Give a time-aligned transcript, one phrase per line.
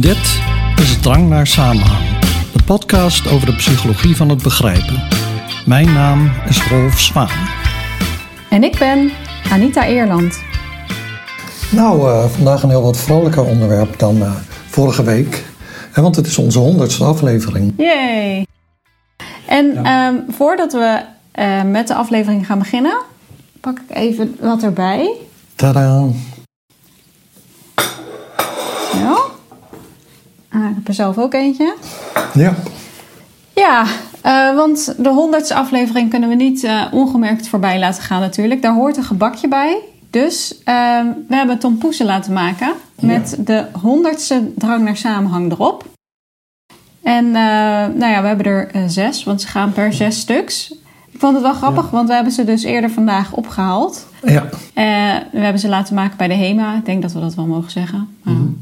[0.00, 0.40] Dit
[0.80, 2.18] is Drang naar Samenhang,
[2.52, 5.02] de podcast over de psychologie van het begrijpen.
[5.66, 7.48] Mijn naam is Rolf Zwaan.
[8.50, 9.10] En ik ben
[9.50, 10.40] Anita Eerland.
[11.70, 14.32] Nou, uh, vandaag een heel wat vrolijker onderwerp dan uh,
[14.66, 15.44] vorige week.
[15.94, 17.72] want het is onze honderdste aflevering.
[17.76, 18.46] Yay!
[19.46, 20.08] En ja.
[20.08, 21.00] um, voordat we
[21.38, 22.98] uh, met de aflevering gaan beginnen,
[23.60, 25.12] pak ik even wat erbij.
[25.54, 26.08] Tadaa!
[28.92, 29.34] Zo.
[30.56, 31.74] Ah, ik heb er zelf ook eentje.
[32.34, 32.54] Ja.
[33.54, 33.84] Ja,
[34.24, 38.62] uh, want de honderdste aflevering kunnen we niet uh, ongemerkt voorbij laten gaan natuurlijk.
[38.62, 39.78] Daar hoort een gebakje bij.
[40.10, 40.64] Dus uh,
[41.28, 43.42] we hebben Tom Poesen laten maken met ja.
[43.44, 45.84] de honderdste drang naar samenhang erop.
[47.02, 50.74] En uh, nou ja, we hebben er zes, want ze gaan per zes stuks.
[51.10, 51.90] Ik vond het wel grappig, ja.
[51.90, 54.06] want we hebben ze dus eerder vandaag opgehaald.
[54.22, 54.48] Ja.
[55.32, 56.76] we hebben ze laten maken bij de HEMA.
[56.76, 58.08] Ik denk dat we dat wel mogen zeggen.
[58.22, 58.55] Mm -hmm.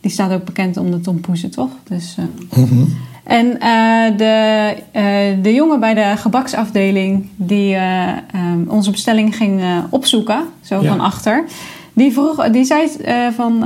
[0.00, 1.70] Die staat ook bekend om de Tom Poesen, toch?
[1.88, 2.16] Dus,
[2.54, 2.88] mm -hmm.
[3.30, 9.62] En uh, de, uh, de jongen bij de gebaksafdeling die uh, um, onze bestelling ging
[9.90, 10.88] opzoeken, zo Ja.
[10.88, 11.44] van achter,
[11.92, 12.88] die, vroeg, die zei
[13.34, 13.64] van,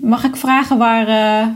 [0.00, 1.06] mag ik vragen waar,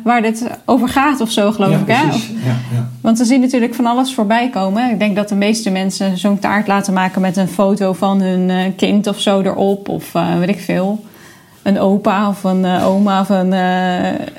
[0.05, 1.86] waar dit over gaat of zo, geloof ja, ik.
[1.86, 2.08] Hè?
[2.08, 2.28] precies.
[2.28, 2.89] Ja, ja.
[3.00, 4.91] Want we zien natuurlijk van alles voorbij komen.
[4.91, 8.75] Ik denk dat de meeste mensen zo'n taart laten maken met een foto van hun
[8.77, 11.05] kind of zo erop, of weet ik veel.
[11.62, 13.52] Een opa of een oma of een,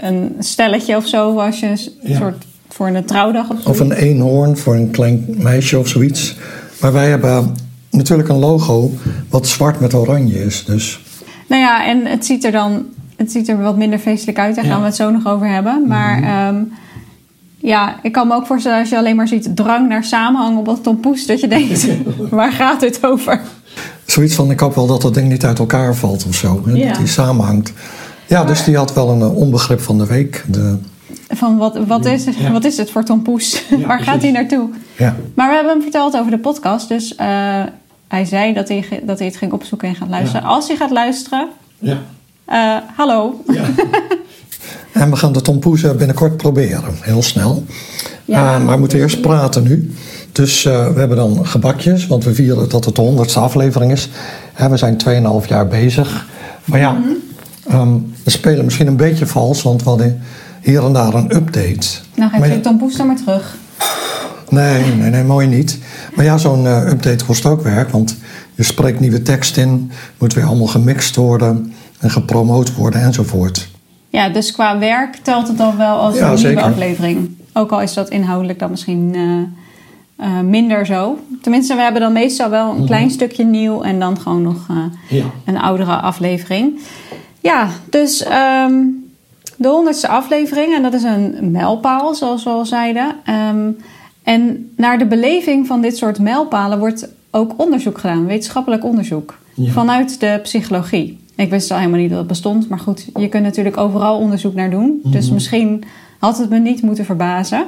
[0.05, 2.17] een stelletje of zo, als je een Ja.
[2.17, 3.69] soort voor een trouwdag of zo.
[3.69, 6.35] Of een eenhoorn voor een klein meisje of zoiets.
[6.81, 7.55] Maar wij hebben
[7.91, 8.91] natuurlijk een logo
[9.29, 10.65] wat zwart met oranje is.
[10.65, 10.99] Dus
[11.47, 12.85] Nou ja, en het ziet er dan
[13.15, 14.55] het ziet er wat minder feestelijk uit.
[14.55, 14.71] Daar Ja.
[14.71, 15.87] gaan we het zo nog over hebben.
[15.87, 16.55] Maar ehm,
[17.57, 20.65] ja, ik kan me ook voorstellen als je alleen maar ziet drang naar samenhang op
[20.65, 21.87] wat Tom Poes, dat je denkt,
[22.29, 23.41] waar gaat het over?
[24.05, 26.61] Zoiets van, ik hoop wel dat dat ding niet uit elkaar valt of zo.
[26.65, 26.71] Hè?
[26.71, 26.87] Ja.
[26.87, 27.73] Dat die samenhangt.
[28.27, 30.43] Ja, dus die had wel een eh, onbegrip van de week.
[30.47, 30.77] De,
[31.29, 32.51] Van wat, wat, is, Ja.
[32.51, 33.63] wat is het voor Tom Poes?
[33.69, 34.69] Ja, waar gaat hij naartoe?
[34.97, 35.15] ja.
[35.35, 36.87] Maar we hebben hem verteld over de podcast.
[36.87, 37.27] Dus eh,
[38.07, 40.41] hij zei dat hij, dat hij het ging opzoeken en gaat luisteren.
[40.41, 40.47] Ja.
[40.47, 41.47] Als hij gaat luisteren,
[41.79, 41.97] Ja.
[42.45, 43.43] eh, hallo.
[44.91, 47.63] En we gaan de tompoes binnenkort proberen, heel snel.
[48.25, 48.59] Ja.
[48.59, 49.93] Maar we moeten eerst praten nu.
[50.33, 54.09] Dus eh, we hebben dan gebakjes, want we vieren dat het de honderdste aflevering is.
[54.53, 56.25] Hè, we zijn 2,5 jaar bezig.
[56.65, 57.09] Maar ja, Mhm.
[57.67, 60.21] ehm, we spelen misschien een beetje vals, want we hadden
[60.61, 61.87] hier en daar een update.
[62.15, 63.55] Nou geef je dan maar terug.
[64.49, 65.79] Nee, nee, nee, mooi niet.
[66.15, 68.15] Maar ja, zo'n eh, update kost ook werk, want
[68.55, 73.67] je spreekt nieuwe tekst in, moet weer allemaal gemixt worden en gepromoot worden enzovoort.
[74.09, 76.63] Ja, dus qua werk telt het dan wel als Ja, een nieuwe zeker.
[76.63, 77.29] aflevering.
[77.53, 79.61] Ook al is dat inhoudelijk dan misschien eh,
[80.15, 81.17] eh, minder zo.
[81.41, 84.77] Tenminste, we hebben dan meestal wel een klein stukje nieuw en dan gewoon nog eh,
[85.17, 85.25] Ja.
[85.45, 86.79] een oudere aflevering.
[87.39, 88.73] Ja, dus ehm,
[89.57, 93.15] de honderdste aflevering en dat is een mijlpaal, zoals we al zeiden.
[93.23, 93.69] Ehm,
[94.23, 99.71] en naar de beleving van dit soort mijlpalen wordt ook onderzoek gedaan, wetenschappelijk onderzoek, Ja.
[99.71, 101.21] vanuit de psychologie.
[101.35, 104.53] Ik wist al helemaal niet dat het bestond, maar goed, je kunt natuurlijk overal onderzoek
[104.53, 104.99] naar doen.
[105.03, 105.83] Dus misschien
[106.19, 107.63] had het me niet moeten verbazen.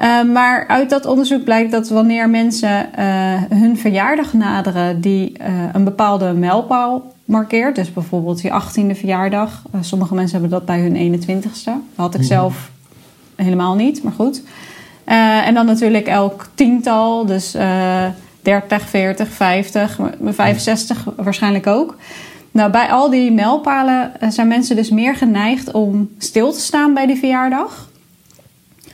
[0.00, 3.04] Uh, maar uit dat onderzoek blijkt dat wanneer mensen uh,
[3.48, 10.14] hun verjaardag naderen die uh, een bepaalde mijlpaal markeert, dus bijvoorbeeld je 18e verjaardag, sommige
[10.14, 12.70] mensen hebben dat bij hun 21ste, dat had ik zelf
[13.34, 14.42] helemaal niet, maar goed.
[15.04, 18.04] En dan natuurlijk elk tiental, dus uh,
[18.40, 21.96] 30, 40, 50, 65 waarschijnlijk ook.
[22.50, 27.06] Nou, bij al die mijlpalen zijn mensen dus meer geneigd om stil te staan bij
[27.06, 27.88] die verjaardag.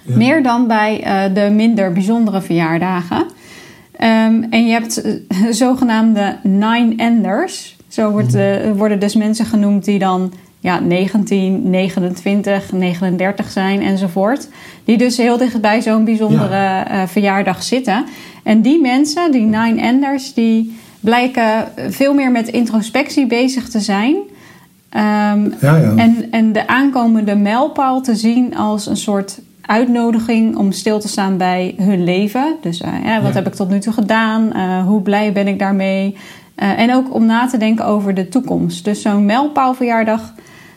[0.02, 0.16] Ja.
[0.16, 3.18] Meer dan bij uh, de minder bijzondere verjaardagen.
[3.18, 5.14] Um, en je hebt uh,
[5.50, 7.76] zogenaamde nine-enders.
[7.88, 14.48] Zo wordt, uh, worden dus mensen genoemd die dan ja, 19, 29, 39 zijn enzovoort.
[14.84, 17.08] Die dus heel dicht bij zo'n bijzondere ja.
[17.08, 18.04] verjaardag zitten.
[18.42, 24.14] En die mensen, die nine-enders, die blijken veel meer met introspectie bezig te zijn.
[24.14, 25.94] Um, ja, ja.
[25.96, 31.36] En, en de aankomende mijlpaal te zien als een soort uitnodiging om stil te staan
[31.36, 32.56] bij hun leven.
[32.60, 33.34] Dus uh, ja, wat Ja.
[33.34, 34.50] heb ik tot nu toe gedaan?
[34.56, 36.16] Uh, hoe blij ben ik daarmee?
[36.56, 38.84] Uh, en ook om na te denken over de toekomst.
[38.84, 40.32] Dus zo'n mijlpaalverjaardag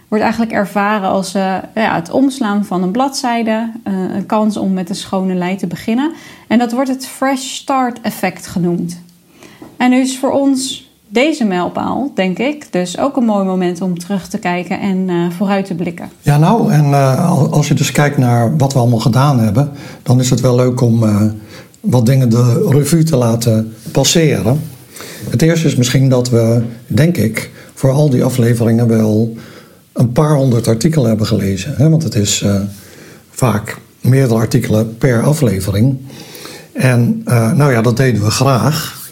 [0.07, 3.71] wordt eigenlijk ervaren als ja, het omslaan van een bladzijde.
[3.83, 6.11] Een kans om met een schone lei te beginnen.
[6.47, 9.01] En dat wordt het fresh start effect genoemd.
[9.77, 10.84] En nu is voor ons
[11.15, 15.31] deze mijlpaal, denk ik, dus ook een mooi moment om terug te kijken en uh,
[15.31, 16.09] vooruit te blikken.
[16.21, 19.71] Ja, nou, en uh, als je dus kijkt naar wat we allemaal gedaan hebben,
[20.03, 21.21] dan is het wel leuk om uh,
[21.79, 24.61] wat dingen de revue te laten passeren.
[25.29, 29.35] Het eerste is misschien dat we, denk ik, voor al die afleveringen wel
[29.93, 31.73] een paar honderd artikelen hebben gelezen.
[31.77, 31.89] Hè?
[31.89, 32.45] Want het is
[33.29, 35.97] vaak meerdere artikelen per aflevering.
[36.73, 37.21] En
[37.55, 39.04] nou ja, dat deden we graag.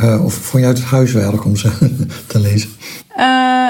[0.00, 1.70] Uh, of vond jij het huiswerk om ze
[2.26, 2.70] te lezen?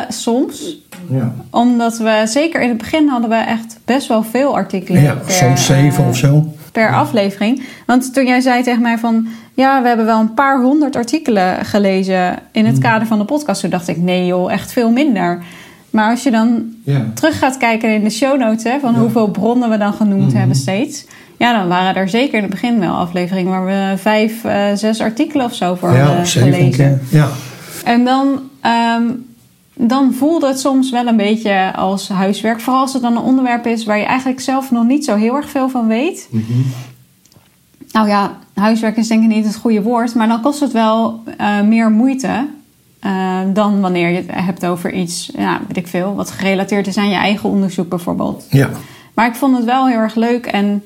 [0.09, 0.79] soms.
[1.11, 1.35] Ja.
[1.51, 5.03] Omdat we, zeker in het begin hadden we echt best wel veel artikelen.
[5.03, 6.53] Ja, per, soms zeven of zo.
[6.73, 7.63] Per aflevering.
[7.87, 9.29] Want toen jij zei tegen mij van...
[9.55, 12.81] Ja, we hebben wel een paar honderd artikelen gelezen in het mm.
[12.81, 13.61] kader van de podcast.
[13.61, 15.43] Toen dacht ik, nee joh, echt veel minder.
[15.91, 17.07] Maar als je dan ja.
[17.15, 18.63] terug gaat kijken in de show notes...
[18.63, 20.39] Hè, van hoeveel bronnen we dan genoemd mm-hmm.
[20.39, 21.07] hebben steeds...
[21.39, 23.51] Ja, dan waren er zeker in het begin wel afleveringen...
[23.51, 27.01] waar we vijf, uh, zes artikelen of zo voor ja, hadden gelezen.
[27.11, 27.29] Ja,
[27.85, 28.41] En dan...
[28.97, 29.27] Um,
[29.81, 32.61] dan voelde het soms wel een beetje als huiswerk.
[32.61, 35.37] Vooral als het dan een onderwerp is waar je eigenlijk zelf nog niet zo heel
[35.37, 36.29] erg veel van weet.
[36.31, 36.45] Mm
[37.93, 41.23] Nou ja, huiswerk is denk ik niet het goede woord, maar dan kost het wel
[41.41, 42.47] uh, meer moeite.
[43.07, 46.97] Uh, dan wanneer je het hebt over iets, ja, weet ik veel, wat gerelateerd is
[46.97, 48.47] aan je eigen onderzoek bijvoorbeeld.
[48.51, 48.71] Ja.
[49.15, 50.85] Maar ik vond het wel heel erg leuk en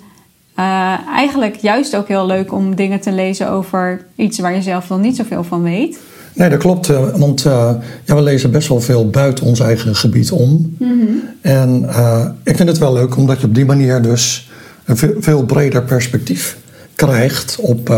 [0.58, 4.88] uh, eigenlijk juist ook heel leuk om dingen te lezen over iets waar je zelf
[4.88, 5.98] nog niet zoveel van weet.
[6.34, 6.88] Nee, dat klopt.
[6.88, 7.70] Eh, want uh,
[8.04, 10.76] ja, we lezen best wel veel buiten ons eigen gebied om.
[10.78, 11.22] Mm -hmm.
[11.40, 14.50] En uh, ik vind het wel leuk omdat je op die manier dus
[14.84, 16.56] een veel breder perspectief
[16.94, 17.94] krijgt op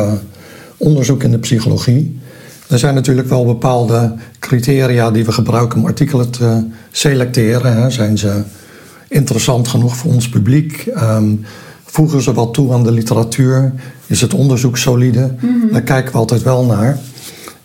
[0.76, 2.20] onderzoek in de psychologie.
[2.68, 7.76] Er zijn natuurlijk wel bepaalde criteria die we gebruiken om artikelen te selecteren.
[7.76, 7.90] Hè.
[7.90, 8.42] Zijn ze
[9.08, 10.86] interessant genoeg voor ons publiek?
[10.96, 11.44] Um,
[11.94, 13.72] voegen ze wat toe aan de literatuur?
[14.06, 15.20] Is het onderzoek solide?
[15.40, 15.72] Mm -hmm.
[15.72, 16.98] Daar kijken we altijd wel naar.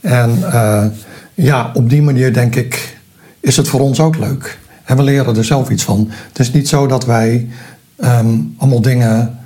[0.02, 0.86] En uh,
[1.34, 2.98] ja, op die manier denk ik,
[3.40, 4.58] is het voor ons ook leuk.
[4.84, 6.08] En we leren er zelf iets van.
[6.28, 7.48] Het is niet zo dat wij
[8.04, 9.38] um, allemaal dingen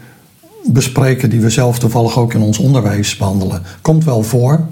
[0.66, 3.62] bespreken die we zelf toevallig ook in ons onderwijs behandelen.
[3.82, 4.68] Komt wel voor,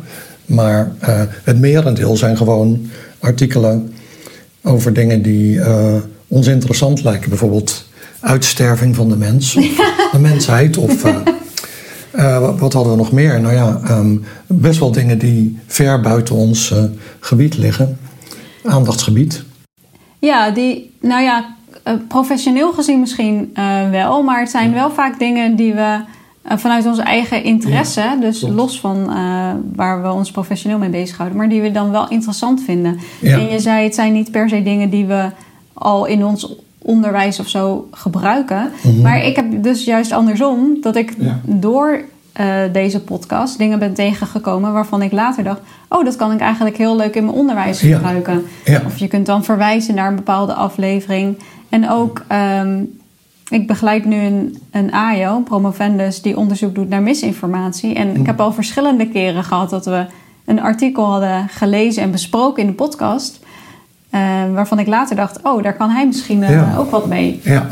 [0.45, 3.93] maar uh, het merendeel zijn gewoon artikelen
[4.63, 5.93] over dingen die uh,
[6.27, 7.29] ons interessant lijken.
[7.29, 7.89] Bijvoorbeeld
[8.21, 11.05] uitsterving van de mens, of de mensheid of
[12.15, 13.41] uh, wat hadden we nog meer?
[13.41, 16.83] Nou ja, um, best wel dingen die ver buiten ons uh,
[17.19, 17.99] gebied liggen.
[18.63, 19.43] Aandachtsgebied.
[20.19, 21.55] Ja, die, nou ja,
[22.07, 23.53] professioneel gezien misschien
[23.91, 24.23] wel.
[24.23, 25.99] Maar het zijn wel vaak dingen die we
[26.43, 28.53] vanuit onze eigen interesse, ja, dus klopt.
[28.53, 29.05] los van
[29.75, 32.99] waar we ons professioneel mee bezighouden, maar die we dan wel interessant vinden.
[33.21, 33.37] Ja.
[33.37, 35.29] En je zei, het zijn niet per se dingen die we
[35.73, 38.71] al in ons onderwijs of zo gebruiken.
[38.83, 39.01] Mm -hmm.
[39.01, 41.39] Maar ik heb dus juist andersom dat ik ja.
[41.45, 42.01] door
[42.39, 46.77] uh, deze podcast dingen ben tegengekomen waarvan ik later dacht: oh, dat kan ik eigenlijk
[46.77, 48.43] heel leuk in mijn onderwijs gebruiken.
[48.65, 48.73] Ja.
[48.73, 48.81] Ja.
[48.85, 51.37] Of je kunt dan verwijzen naar een bepaalde aflevering.
[51.69, 52.25] En ook,
[52.61, 52.99] um,
[53.49, 57.95] ik begeleid nu een, een AIO, een promovendus, die onderzoek doet naar misinformatie.
[57.95, 60.05] En ik heb al verschillende keren gehad dat we
[60.45, 63.39] een artikel hadden gelezen en besproken in de podcast.
[64.15, 64.21] Uh,
[64.53, 66.75] waarvan ik later dacht: oh, daar kan hij misschien ja.
[66.77, 67.39] ook wat mee.
[67.43, 67.67] Ja.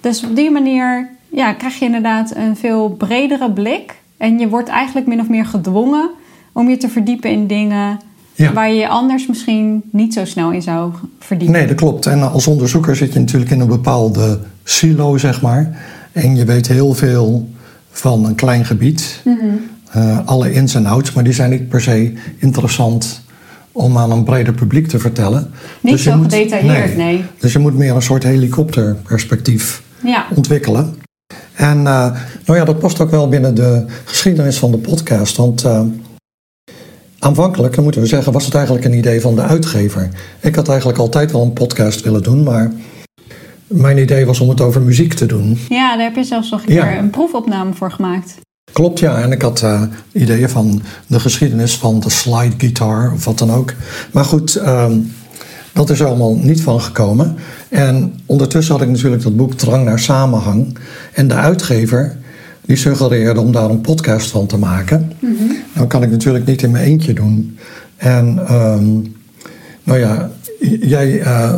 [0.00, 3.94] Dus op die manier ja, krijg je inderdaad een veel bredere blik.
[4.16, 6.10] En je wordt eigenlijk min of meer gedwongen
[6.52, 7.98] om je te verdiepen in dingen
[8.34, 8.52] ja.
[8.52, 11.56] waar je je anders misschien niet zo snel in zou verdiepen.
[11.56, 12.06] Nee, dat klopt.
[12.06, 15.78] En als onderzoeker zit je natuurlijk in een bepaalde silo, zeg maar.
[16.12, 17.48] En je weet heel veel
[17.90, 19.20] van een klein gebied.
[19.24, 19.60] Mm -hmm.
[19.96, 23.23] uh, alle ins en outs, maar die zijn niet per se interessant
[23.74, 25.50] om aan een breder publiek te vertellen.
[25.80, 27.14] Niet dus zo gedetailleerd, nee.
[27.14, 27.24] nee.
[27.38, 30.26] Dus je moet meer een soort helikopterperspectief ja.
[30.34, 30.94] ontwikkelen.
[31.54, 35.36] En uh, nou ja, dat past ook wel binnen de geschiedenis van de podcast.
[35.36, 35.80] Want uh,
[37.18, 40.08] aanvankelijk, dan moeten we zeggen, was het eigenlijk een idee van de uitgever.
[40.40, 42.72] Ik had eigenlijk altijd wel een podcast willen doen, maar
[43.66, 45.58] mijn idee was om het over muziek te doen.
[45.68, 46.98] Ja, daar heb je zelfs nog een keer ja.
[46.98, 48.34] een proefopname voor gemaakt.
[48.72, 49.22] Klopt, ja.
[49.22, 53.52] En ik had uh, ideeën van de geschiedenis van de slide guitar of wat dan
[53.52, 53.74] ook.
[54.12, 54.86] Maar goed, uh,
[55.72, 57.36] dat is er allemaal niet van gekomen.
[57.68, 60.78] En ondertussen had ik natuurlijk dat boek Drang naar Samenhang.
[61.12, 62.16] En de uitgever
[62.66, 65.12] die suggereerde om daar een podcast van te maken.
[65.18, 65.36] Mm
[65.74, 65.86] -hmm.
[65.86, 67.58] Kan ik natuurlijk niet in mijn eentje doen.
[67.96, 69.14] En um,
[69.82, 70.30] nou ja,
[70.80, 71.54] jij uh,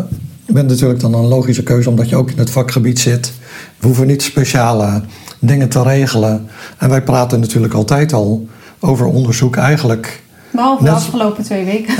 [0.46, 3.32] bent natuurlijk dan een logische keuze omdat je ook in het vakgebied zit.
[3.78, 5.02] We hoeven niet speciale
[5.46, 6.48] dingen te regelen.
[6.78, 8.48] En wij praten natuurlijk altijd al
[8.80, 10.22] over onderzoek eigenlijk.
[10.50, 11.94] Behalve de afgelopen twee weken.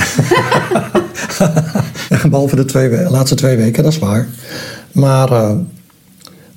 [2.31, 4.27] Behalve de twee, laatste twee weken, dat is waar.
[4.93, 5.51] Maar uh,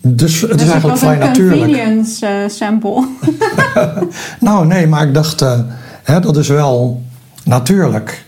[0.02, 1.62] dus het dus is eigenlijk vrij natuurlijk.
[1.62, 3.08] Een convenience uh, sample.
[4.40, 5.60] nou nee, maar ik dacht, uh,
[6.04, 7.02] hè, dat is wel
[7.44, 8.26] natuurlijk.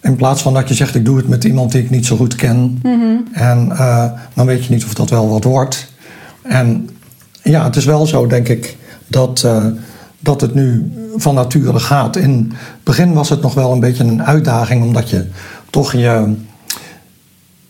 [0.00, 2.16] In plaats van dat je zegt, ik doe het met iemand die ik niet zo
[2.16, 2.80] goed ken.
[2.82, 3.24] Mm -hmm.
[3.32, 3.68] En
[4.34, 5.92] dan weet je niet of dat wel wat wordt.
[6.42, 6.88] En
[7.50, 8.76] ja, het is wel zo, denk ik,
[9.06, 9.46] dat,
[10.18, 12.16] dat het nu van nature gaat.
[12.16, 15.26] In het begin was het nog wel een beetje een uitdaging, omdat je
[15.70, 16.34] toch je,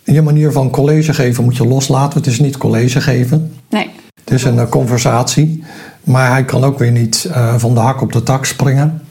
[0.05, 2.19] je manier van college geven moet je loslaten.
[2.19, 3.53] Het is niet college geven.
[3.71, 3.91] Nee.
[4.25, 5.65] Het is een uh, conversatie.
[6.05, 9.03] Maar hij kan ook weer niet uh, van de hak op de tak springen.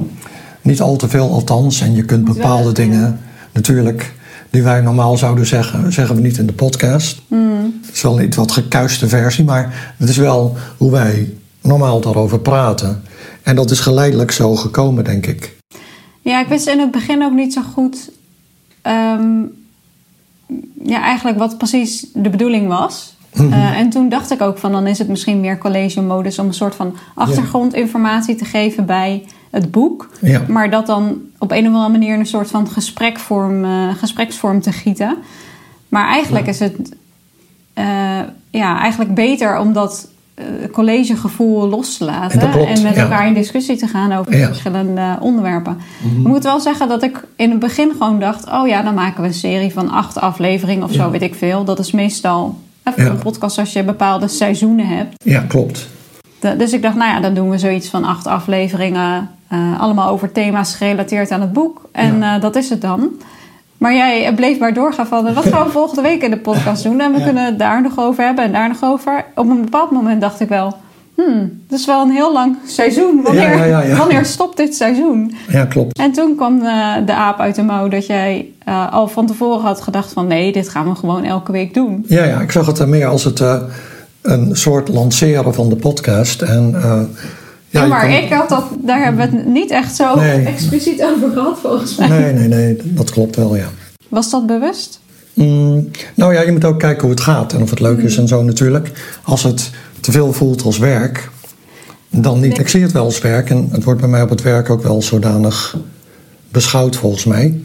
[0.61, 1.81] Niet al te veel althans.
[1.81, 3.19] En je kunt bepaalde dingen
[3.51, 4.13] natuurlijk
[4.49, 7.21] die wij normaal zouden zeggen, zeggen we niet in de podcast.
[7.27, 7.79] Mm.
[7.85, 12.01] Het is wel een iets wat gekuiste versie, maar het is wel hoe wij normaal
[12.01, 13.03] daarover praten.
[13.43, 15.55] En dat is geleidelijk zo gekomen, denk ik.
[16.21, 18.09] Ja, ik wist in het begin ook niet zo goed.
[18.83, 19.51] Um,
[20.83, 23.16] ja, eigenlijk wat precies de bedoeling was.
[23.37, 23.53] Mhm.
[23.53, 26.53] Uh, en toen dacht ik ook van dan is het misschien meer college-modus om een
[26.53, 30.09] soort van achtergrondinformatie te geven bij het boek.
[30.21, 30.41] Ja.
[30.47, 34.61] Maar dat dan op een of andere manier in een soort van gesprekvorm, uh, gespreksvorm
[34.61, 35.17] te gieten.
[35.89, 36.51] Maar eigenlijk Ja.
[36.51, 36.95] is het
[37.75, 40.07] uh, ja, eigenlijk beter om dat
[40.71, 42.39] collegegevoel los te laten.
[42.39, 43.01] Klopt, en met ja.
[43.01, 45.77] elkaar in discussie te gaan over verschillende onderwerpen.
[46.01, 46.21] Mhm.
[46.21, 48.51] Ik moet wel zeggen dat ik in het begin gewoon dacht...
[48.51, 51.63] oh ja, dan maken we een serie van acht afleveringen of zo, weet ik veel.
[51.63, 52.57] Dat is meestal
[52.95, 53.05] Ja.
[53.05, 55.13] een podcast als je bepaalde seizoenen hebt.
[55.23, 55.87] Ja, klopt.
[56.39, 59.29] De- dus ik dacht, nou ja, dan doen we zoiets van acht afleveringen.
[59.47, 61.81] eh, allemaal over thema's gerelateerd aan het boek.
[61.91, 62.35] En Ja.
[62.35, 63.09] eh, dat is het dan.
[63.77, 65.33] Maar jij bleef maar doorgaan van...
[65.33, 66.99] wat gaan we volgende week in de podcast doen?
[66.99, 67.23] En we Ja.
[67.23, 69.25] kunnen het daar nog over hebben en daar nog over.
[69.35, 70.77] Op een bepaald moment dacht ik wel...
[71.17, 73.21] hmm, het is wel een heel lang seizoen.
[73.23, 75.35] Wanneer, Ja, ja, ja, wanneer stopt dit seizoen?
[75.49, 75.97] Ja, klopt.
[75.99, 79.61] En toen kwam eh, de aap uit de mouw dat jij eh, al van tevoren
[79.65, 80.27] had gedacht van...
[80.27, 82.05] nee, dit gaan we gewoon elke week doen.
[82.07, 83.61] Ja, ja, ik zag het er meer als het, eh,
[84.21, 86.41] een soort lanceren van de podcast.
[86.41, 86.75] En,
[87.69, 90.45] ja, maar kan- ik had dat, daar hebben we het niet echt zo Nee.
[90.45, 92.07] expliciet over gehad volgens mij.
[92.07, 93.67] Nee, nee, nee, dat klopt wel, ja.
[94.09, 94.99] Was dat bewust?
[95.33, 98.17] Mm, nou ja, je moet ook kijken hoe het gaat en of het leuk is
[98.17, 98.91] en zo natuurlijk.
[99.23, 99.71] Als het
[100.07, 101.29] te veel voelt als werk,
[102.09, 102.59] dan niet.
[102.59, 104.83] Ik zie het wel als werk en het wordt bij mij op het werk ook
[104.83, 105.77] wel zodanig
[106.51, 107.61] beschouwd volgens mij.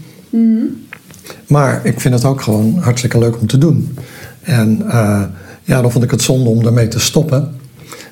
[1.46, 3.98] Maar ik vind het ook gewoon hartstikke leuk om te doen.
[4.40, 5.22] En eh,
[5.62, 7.56] ja, dan vond ik het zonde om ermee te stoppen.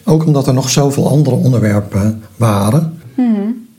[0.04, 2.99] Ook omdat er nog zoveel andere onderwerpen waren.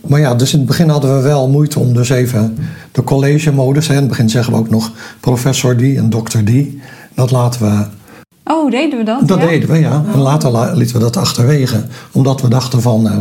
[0.07, 2.57] Maar ja, dus in het begin hadden we wel moeite om dus even
[2.91, 3.89] de college-modus.
[3.89, 6.81] In het begin zeggen we ook nog professor die en dokter die.
[7.15, 7.85] Dat laten we,
[8.51, 9.27] Oh, deden we dat?
[9.27, 9.45] dat ja?
[9.47, 10.03] deden we, ja.
[10.13, 11.83] En later la- lieten we dat achterwege.
[12.11, 13.17] Omdat we dachten van, eh,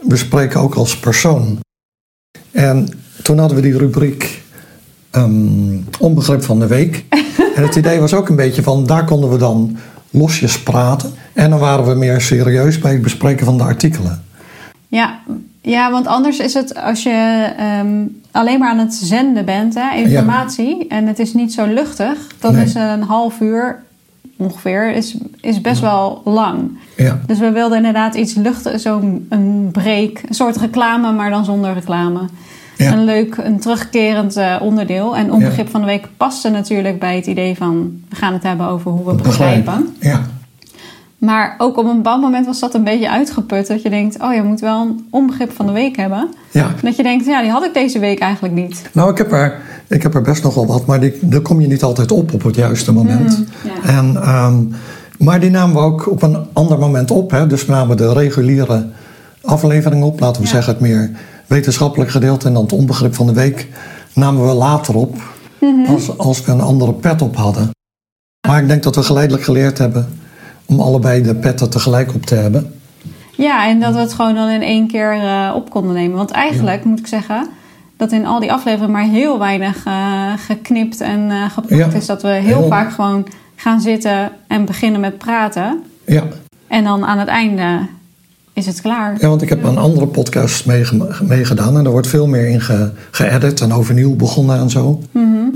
[0.00, 1.58] we spreken ook als persoon.
[2.52, 2.88] En
[3.22, 4.42] toen hadden we die rubriek
[5.10, 7.04] ehm, onbegrip van de week.
[7.56, 9.76] en het idee was ook een beetje van, daar konden we dan
[10.10, 11.12] losjes praten.
[11.32, 14.24] En dan waren we meer serieus bij het bespreken van de artikelen.
[14.88, 15.18] Ja,
[15.62, 19.96] ja, want anders is het als je ehm, alleen maar aan het zenden bent, hè,
[19.96, 22.64] informatie, en het is niet zo luchtig, dan Nee.
[22.64, 23.82] is een half uur
[24.36, 26.78] ongeveer is, is best wel lang.
[26.96, 31.44] Ja, Dus we wilden inderdaad iets luchtig, zo'n een break, een soort reclame, maar dan
[31.44, 32.20] zonder reclame.
[32.76, 32.92] Ja.
[32.92, 35.16] Een leuk, een terugkerend eh, onderdeel.
[35.16, 38.02] En onbegrip van de week paste natuurlijk bij het idee van...
[38.08, 39.96] we gaan het hebben over hoe we begrijpen.
[40.00, 40.26] Ja,
[41.18, 43.66] Maar ook op een bepaald moment was dat een beetje uitgeput.
[43.66, 46.28] Dat je denkt, oh je moet wel een onbegrip van de week hebben.
[46.50, 46.70] ja.
[46.82, 48.82] Dat je denkt, ja die had ik deze week eigenlijk niet.
[48.92, 51.60] Nou, ik heb, er, ik heb er best nog wel wat, maar die, daar kom
[51.60, 53.38] je niet altijd op op het juiste moment.
[53.38, 53.88] Mm, ja.
[53.98, 54.56] en, ehm,
[55.18, 57.30] maar die namen we ook op een ander moment op.
[57.30, 57.46] Hè?
[57.46, 58.86] Dus we namen de reguliere
[59.42, 60.52] aflevering op, laten we Ja.
[60.54, 61.10] zeggen het meer
[61.46, 62.46] wetenschappelijk gedeelte.
[62.46, 63.68] En dan het onbegrip van de week
[64.12, 65.16] namen we later op,
[65.60, 65.86] Mhm.
[65.92, 67.70] als, als we een andere pet op hadden.
[68.48, 70.08] Maar ik denk dat we geleidelijk geleerd hebben
[70.66, 72.74] om allebei de petten tegelijk op te hebben.
[73.36, 76.16] Ja, en dat we het gewoon dan in één keer eh, op konden nemen.
[76.16, 77.46] Want eigenlijk moet ik zeggen
[77.96, 81.98] dat in al die afleveringen maar heel weinig eh, geknipt en eh geplakt Ja.
[81.98, 82.06] is.
[82.06, 85.82] Dat we heel, Heel- vaak gewoon gaan zitten en beginnen met praten.
[86.06, 86.22] Ja.
[86.68, 87.78] En dan aan het einde
[88.52, 89.16] is het klaar.
[89.20, 92.60] Ja, want ik heb een andere podcast meege- meegedaan en er wordt veel meer in
[92.60, 95.00] ge- geëdit en overnieuw begonnen en zo.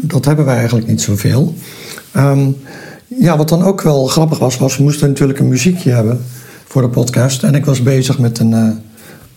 [0.03, 1.55] Dat hebben wij eigenlijk niet zoveel.
[2.13, 2.49] Ehm,
[3.19, 6.25] ja, wat dan ook wel grappig was, was we moesten natuurlijk een muziekje hebben
[6.67, 7.43] voor de podcast.
[7.43, 8.69] En ik was bezig met een, eh,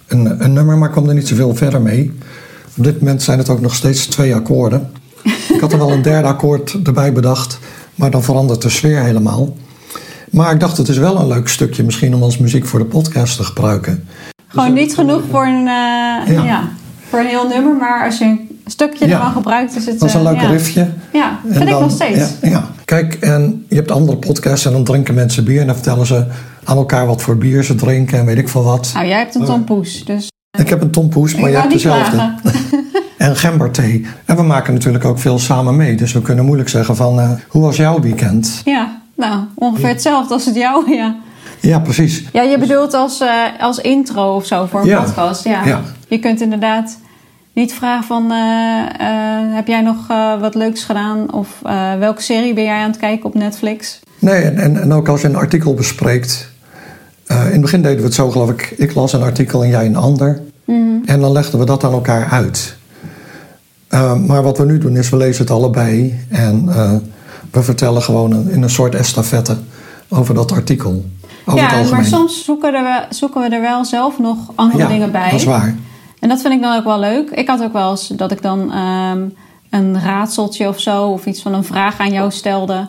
[0.08, 2.12] een, een nummer, maar kwam er niet zoveel verder mee.
[2.78, 4.92] Op dit moment zijn het ook nog steeds twee akkoorden.
[5.54, 7.60] ik had er wel een derde akkoord erbij bedacht,
[7.96, 9.56] maar dan verandert de sfeer helemaal.
[10.30, 12.86] Maar ik dacht, het is wel een leuk stukje misschien om als muziek voor de
[12.86, 14.08] podcast te gebruiken.
[14.48, 16.44] Gewoon niet genoeg voor een, eh, Ja.
[16.44, 16.70] ja.
[17.10, 17.76] voor een heel nummer.
[17.76, 19.16] Maar als je een stukje Ja.
[19.16, 20.00] ervan gebruikt, is het...
[20.00, 20.50] Dat is een eh, leuk ja.
[20.50, 20.88] riffje.
[21.14, 22.30] Ja, En vind ik nog steeds.
[22.42, 22.64] Ja.
[22.86, 26.26] Kijk, en je hebt andere podcasts en dan drinken mensen bier en dan vertellen ze
[26.64, 28.92] aan elkaar wat voor bier ze drinken en weet ik veel wat.
[28.94, 30.28] Nou, jij hebt een tompoes, dus
[30.60, 32.34] Ik heb een tompoes, maar wou hebt dezelfde.
[33.18, 34.06] En gemberthee.
[34.26, 35.96] En we maken natuurlijk ook veel samen mee.
[35.96, 38.62] Dus we kunnen moeilijk zeggen van, eh, hoe was jouw weekend?
[38.66, 41.16] Ja, nou, ongeveer hetzelfde als het jou, ja.
[41.60, 42.24] Ja, precies.
[42.34, 43.30] Ja, je bedoelt als, eh,
[43.60, 45.02] als intro of zo voor een Ja.
[45.02, 45.66] podcast, ja.
[45.66, 45.82] Ja.
[46.08, 46.98] Je kunt inderdaad
[47.54, 48.32] niet vragen van...
[48.32, 51.34] eh, eh, heb jij nog eh, wat leuks gedaan?
[51.34, 51.60] Of
[52.00, 54.00] welke serie ben jij aan het kijken op Netflix?
[54.20, 56.50] Nee, en, en, ook als je een artikel bespreekt.
[57.28, 58.74] in het begin deden we het zo, geloof ik.
[58.78, 60.42] Ik las een artikel en jij een ander.
[61.06, 62.76] En dan legden we dat aan elkaar uit.
[64.28, 66.20] Maar wat we nu doen is, we lezen het allebei.
[66.30, 66.66] En
[67.52, 69.58] we vertellen gewoon een- in een soort estafette
[70.10, 71.06] over dat artikel.
[71.46, 74.84] Over ja, maar soms zoeken, we er wel- zoeken we er wel zelf nog andere
[74.84, 75.30] ja, dingen bij.
[75.30, 75.76] dat is waar.
[76.24, 77.30] En dat vind ik dan ook wel leuk.
[77.30, 79.22] Ik had ook wel eens dat ik dan ehm,
[79.70, 81.06] een raadseltje of zo...
[81.06, 82.88] of iets van een vraag aan jou stelde...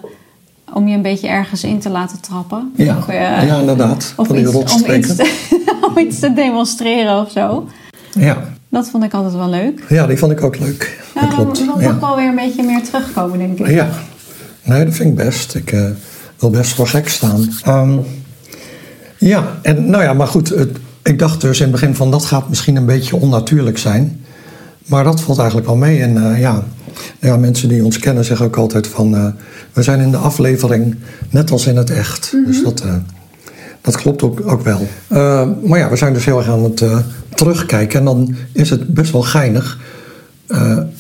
[0.72, 2.72] om je een beetje ergens in te laten trappen.
[2.76, 4.12] Ja, Of, eh, ja inderdaad.
[4.16, 5.46] Of iets, om, iets te,
[5.88, 7.68] om iets te demonstreren of zo.
[8.12, 8.36] Ja.
[8.68, 9.84] Dat vond ik altijd wel leuk.
[9.88, 11.04] ja, die vond ik ook leuk.
[11.14, 11.64] Ja, dat dan klopt.
[11.64, 11.90] wil Ja.
[11.90, 13.66] nog wel weer een beetje meer terugkomen, denk ik.
[13.66, 13.88] Ja,
[14.62, 15.54] nee, dat vind ik best.
[15.54, 15.84] Ik eh,
[16.38, 17.48] wil best voor gek staan.
[17.64, 17.98] Ehm,
[19.18, 20.48] ja, en nou ja, maar goed.
[20.48, 24.20] Het, ik dacht dus in het begin van dat gaat misschien een beetje onnatuurlijk zijn.
[24.86, 26.00] Maar dat valt eigenlijk wel mee.
[26.00, 26.64] En eh, ja,
[27.20, 29.16] ja, mensen die ons kennen zeggen ook altijd van...
[29.16, 29.26] eh,
[29.72, 30.96] we zijn in de aflevering
[31.30, 32.36] net als in het echt.
[32.46, 32.94] Dus dat, eh,
[33.80, 34.86] dat klopt ook, ook wel.
[35.64, 36.84] Maar ja, we zijn dus heel erg aan het
[37.34, 37.98] terugkijken.
[37.98, 39.78] En dan is het best wel geinig...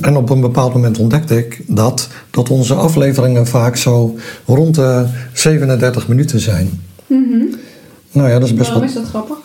[0.00, 5.06] En op een bepaald moment ontdekte ik dat, dat onze afleveringen vaak zo rond de
[5.32, 6.80] 37 minuten zijn.
[8.12, 8.80] Nou ja, dat is best wel.
[8.80, 9.36] dat grappig?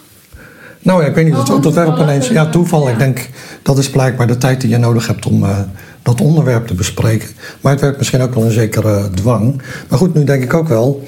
[0.81, 2.27] Nou ja, ik weet niet, Oh, dat, dat werd opeens.
[2.27, 2.89] dus, Ja, eh, toeval.
[2.89, 3.29] Ik denk
[3.61, 5.59] dat is blijkbaar de tijd die je nodig hebt om eh,
[6.03, 7.27] dat onderwerp te bespreken.
[7.61, 9.61] Maar het werd misschien ook wel een zekere dwang.
[9.89, 11.03] Maar goed, nu denk ik ook wel.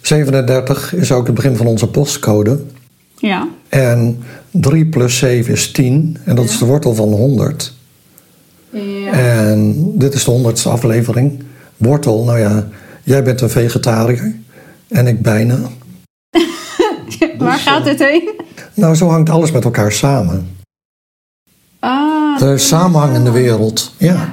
[0.00, 2.60] 37 is ook het begin van onze postcode.
[3.18, 3.48] Ja.
[3.68, 6.16] En 3 plus 7 is 10.
[6.24, 7.74] En dat is de wortel van 100.
[8.70, 9.12] ja.
[9.12, 11.42] En dit is de honderdste aflevering.
[11.76, 12.68] Wortel, nou ja,
[13.02, 14.34] jij bent een vegetariër.
[14.88, 15.58] En ik bijna.
[17.38, 18.30] Waar gaat dit heen?
[18.76, 20.48] Nou, zo hangt alles met elkaar samen.
[21.78, 23.94] Ah, De samenhangende wereld.
[23.98, 24.32] Ja.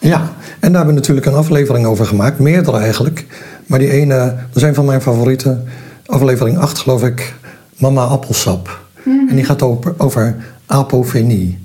[0.00, 0.18] ja.
[0.60, 2.38] En daar hebben we natuurlijk een aflevering over gemaakt.
[2.38, 3.26] Meerdere eigenlijk.
[3.66, 5.64] Maar die ene, dat is een van mijn favorieten.
[6.06, 7.34] Aflevering 8 geloof ik.
[7.76, 8.82] Mama Appelsap.
[9.04, 11.58] En die gaat over, over apofenie.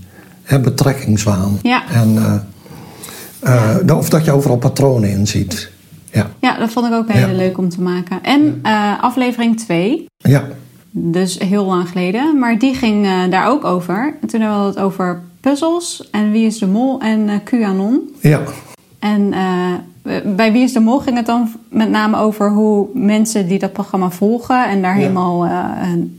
[0.44, 1.60] Hè, betrekkingswaan.
[1.62, 1.84] Ja.
[1.92, 2.18] En,
[3.40, 5.72] eh, eh, of dat je overal patronen in ziet.
[6.12, 6.30] Ja.
[6.40, 7.34] ja, dat vond ik ook heel Ja.
[7.36, 8.24] leuk om te maken.
[8.24, 10.44] En eh, aflevering 2, Ja.
[10.92, 14.18] Dus heel lang geleden, maar die ging eh, daar ook over.
[14.22, 18.00] En toen hadden we het over puzzels en Wie is de Mol en eh QAnon.
[18.22, 18.42] Ja.
[19.00, 23.48] En eh, bij Wie is de Mol ging het dan met name over hoe mensen
[23.48, 25.02] die dat programma volgen en daar Ja.
[25.02, 25.48] helemaal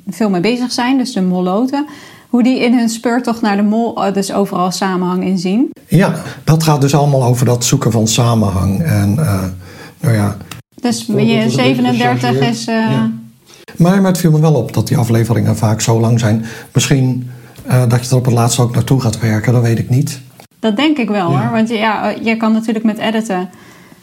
[0.09, 1.87] veel mee bezig zijn, dus de molloten,
[2.29, 5.71] hoe die in hun speurtocht naar de mol dus overal samenhang in zien.
[5.89, 8.83] Ja, dat gaat dus allemaal over dat zoeken van samenhang.
[8.83, 9.15] En
[10.01, 10.37] nou ja.
[10.81, 12.55] Dus je beetje 37 gechargeerd.
[12.55, 12.65] is.
[12.65, 13.11] Ja.
[13.77, 16.45] Maar, maar het viel me wel op dat die afleveringen vaak zo lang zijn.
[16.73, 17.31] Misschien
[17.67, 20.21] eh, dat je er op het laatst ook naartoe gaat werken, dat weet ik niet.
[20.59, 21.41] Dat denk ik wel Ja.
[21.43, 21.51] hoor.
[21.53, 23.49] Want ja, je kan natuurlijk met editen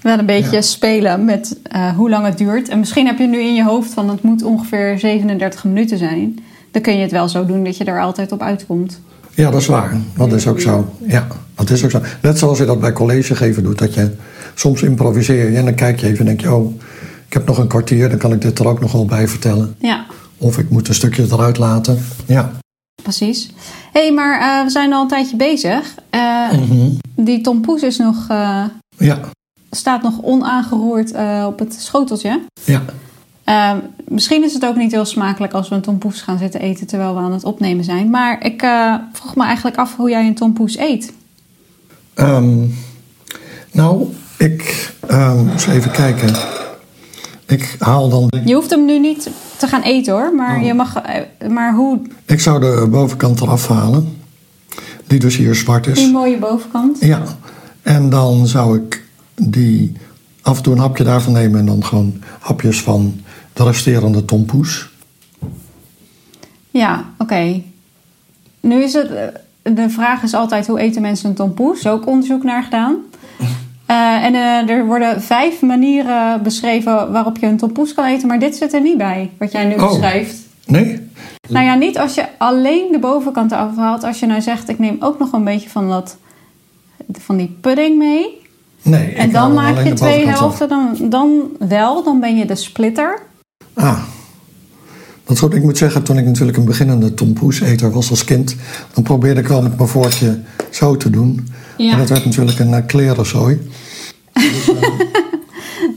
[0.01, 0.61] wel een beetje Ja.
[0.61, 2.69] spelen met eh, hoe lang het duurt.
[2.69, 6.39] En misschien heb je nu in je hoofd van het moet ongeveer 37 minuten zijn.
[6.71, 9.01] Dan kun je het wel zo doen dat je er altijd op uitkomt.
[9.33, 9.91] Ja, dat is waar.
[10.17, 10.93] Dat is ook zo.
[11.07, 12.01] Ja, dat is ook zo.
[12.21, 13.77] Net zoals je dat bij college geven doet.
[13.77, 14.11] Dat je
[14.55, 16.53] soms improviseer je en dan kijk je even en denk je...
[16.53, 16.79] oh,
[17.27, 19.75] ik heb nog een kwartier, dan kan ik dit er ook nog wel bij vertellen.
[19.79, 20.05] Ja,
[20.37, 22.05] Of ik moet een stukje eruit laten.
[22.25, 22.51] Ja.
[23.03, 23.49] precies.
[23.91, 25.95] Hé, hey, maar eh, we zijn al een tijdje bezig.
[26.09, 26.89] Eh, Mhm.
[27.15, 28.63] Die tompoes is nog, eh,
[28.97, 29.19] Ja,
[29.71, 31.11] staat nog onaangeroerd
[31.45, 32.39] op het schoteltje.
[32.63, 32.81] ja.
[34.07, 37.13] Misschien is het ook niet heel smakelijk als we een tompoes gaan zitten eten terwijl
[37.15, 38.09] we aan het opnemen zijn.
[38.09, 38.59] Maar ik
[39.13, 41.13] vroeg me eigenlijk af hoe jij een tompoes eet.
[42.13, 42.65] Ehm,
[43.71, 44.93] nou, ik...
[45.07, 46.35] ehm eens even kijken.
[47.47, 48.31] Ik haal dan...
[48.45, 50.65] Je hoeft hem nu niet te gaan eten hoor, maar, Oh.
[50.65, 54.17] je mag, eh, maar hoe Ik zou de bovenkant eraf halen.
[55.07, 55.93] Die dus hier zwart is.
[55.97, 56.99] die mooie bovenkant?
[56.99, 57.21] Ja,
[57.81, 59.03] en dan zou ik
[59.35, 59.93] die
[60.41, 63.21] af en toe een hapje daarvan nemen en dan gewoon hapjes van
[63.53, 64.89] de resterende tompoes.
[66.69, 67.61] Ja, oké.
[68.59, 71.87] Nu is het, eh, de vraag is altijd hoe eten mensen een tompoes?
[71.87, 72.95] Ook onderzoek naar gedaan.
[73.87, 78.39] Eh, en eh, er worden vijf manieren beschreven waarop je een tompoes kan eten, maar
[78.39, 79.87] dit zit er niet bij, wat jij nu Oh.
[79.89, 80.35] beschrijft.
[80.65, 81.09] Nee?
[81.49, 84.03] Nou ja, niet als je alleen de bovenkant eraf haalt.
[84.03, 86.17] Als je nou zegt, ik neem ook nog een beetje van, dat,
[87.11, 88.41] van die pudding mee.
[88.81, 89.13] Nee.
[89.13, 90.69] En dan maak je twee helften.
[90.69, 93.19] Dan, dan wel, dan ben je de splitter.
[93.73, 93.99] Ah.
[95.27, 95.53] Is goed.
[95.55, 98.55] Ik moet zeggen, toen ik natuurlijk een beginnende tompoeseter was als kind,
[98.93, 101.47] dan probeerde ik wel met mijn vorkje zo te doen.
[101.77, 101.91] Ja.
[101.91, 103.69] En dat werd natuurlijk een uh, klerenzooi.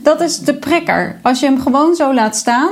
[0.03, 1.19] Dat is de prikker.
[1.21, 2.71] Als je hem gewoon zo laat staan...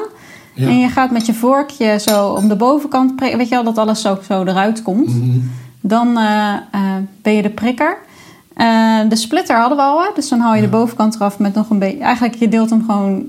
[0.55, 0.67] Ja.
[0.67, 3.37] en je gaat met je vorkje zo om de bovenkant prikken...
[3.37, 5.07] weet je wel, dat alles zo, zo eruit komt...
[5.07, 5.37] Mhm.
[5.81, 6.81] Dan eh, eh,
[7.21, 7.97] ben je de prikker.
[8.55, 10.09] Eh, de splitter hadden we al, hè?
[10.15, 11.99] dus dan haal je de bovenkant eraf met nog een beetje.
[12.03, 13.23] Eigenlijk, je deelt hem gewoon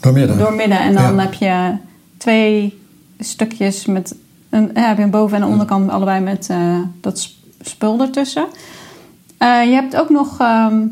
[0.00, 0.38] Door midden.
[0.38, 1.20] door midden en dan Ja.
[1.20, 1.76] heb je
[2.16, 2.78] twee
[3.18, 4.14] stukjes met
[4.50, 8.46] een, heb je een boven- en een onderkant allebei met eh, dat sp- spul ertussen.
[9.38, 10.86] Eh, je hebt ook nog ehm,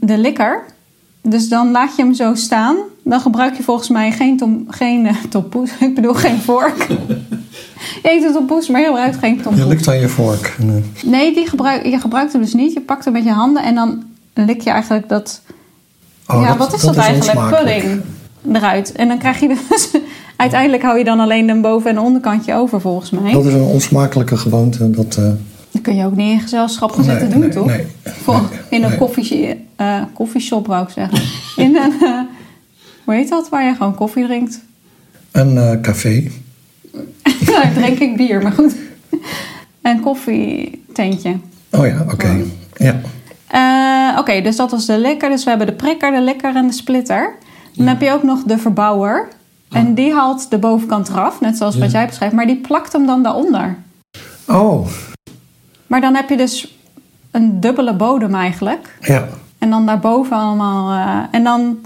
[0.00, 0.64] de likker.
[1.22, 2.76] Dus dan laat je hem zo staan.
[3.04, 5.70] Dan gebruik je volgens mij geen, tom, geen tompoes.
[5.80, 6.86] Ik bedoel geen vork.
[8.02, 9.64] je eet een tompoes, maar je gebruikt geen Je tompoes.
[9.64, 10.56] likt aan je vork.
[11.04, 12.72] Nee, die gebruik, je gebruikt hem dus niet.
[12.72, 14.02] Je pakt hem met je handen en dan
[14.34, 15.40] lik je eigenlijk dat
[16.26, 17.56] oh, ja, wat is dat, eigenlijk?
[17.56, 18.00] Pudding
[18.52, 18.92] eruit.
[18.92, 19.88] En dan krijg je dus...
[20.36, 23.32] Uiteindelijk hou je dan alleen een boven- en onderkantje over, volgens mij.
[23.32, 24.90] Dat is een onsmakelijke gewoonte.
[24.90, 25.30] Dat, eh,
[25.78, 27.66] Dat kun je ook niet in gezelschap gaan zitten nee, doen, nee, toch?
[27.66, 27.86] Nee,
[28.22, 31.18] Voor, in een koffie, eh, koffieshop, wou ik zeggen.
[31.64, 31.92] In een...
[32.02, 32.20] eh,
[33.04, 33.48] hoe heet dat?
[33.48, 34.60] Waar je gewoon koffie drinkt.
[35.32, 36.30] Een eh, café.
[37.46, 38.74] nou, drink ik bier, maar goed.
[39.82, 41.36] Een koffietentje.
[41.70, 42.44] Oh ja, oké.
[42.76, 43.00] Ja.
[44.18, 45.30] Oké, dus dat was de likker.
[45.30, 47.34] Dus we hebben de prikker, de likker en de splitter.
[47.74, 49.28] Dan heb je ook nog de verbouwer.
[49.70, 52.34] En die haalt de bovenkant eraf, net zoals wat jij beschrijft.
[52.34, 53.76] Maar die plakt hem dan daaronder.
[54.46, 54.86] Oh,
[55.88, 56.78] Maar dan heb je dus
[57.30, 58.96] een dubbele bodem eigenlijk.
[59.00, 59.28] ja.
[59.58, 60.90] En dan daarboven allemaal...
[61.06, 61.78] eh, en dan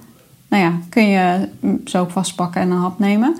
[0.48, 1.48] nou ja, kun je
[1.84, 3.36] zo ook vastpakken en een hap nemen.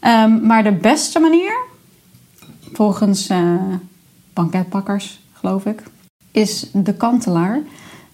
[0.00, 1.52] Ehm, maar de beste manier,
[2.72, 3.38] volgens eh
[4.32, 5.82] banketbakkers geloof ik,
[6.30, 7.58] is de kantelaar.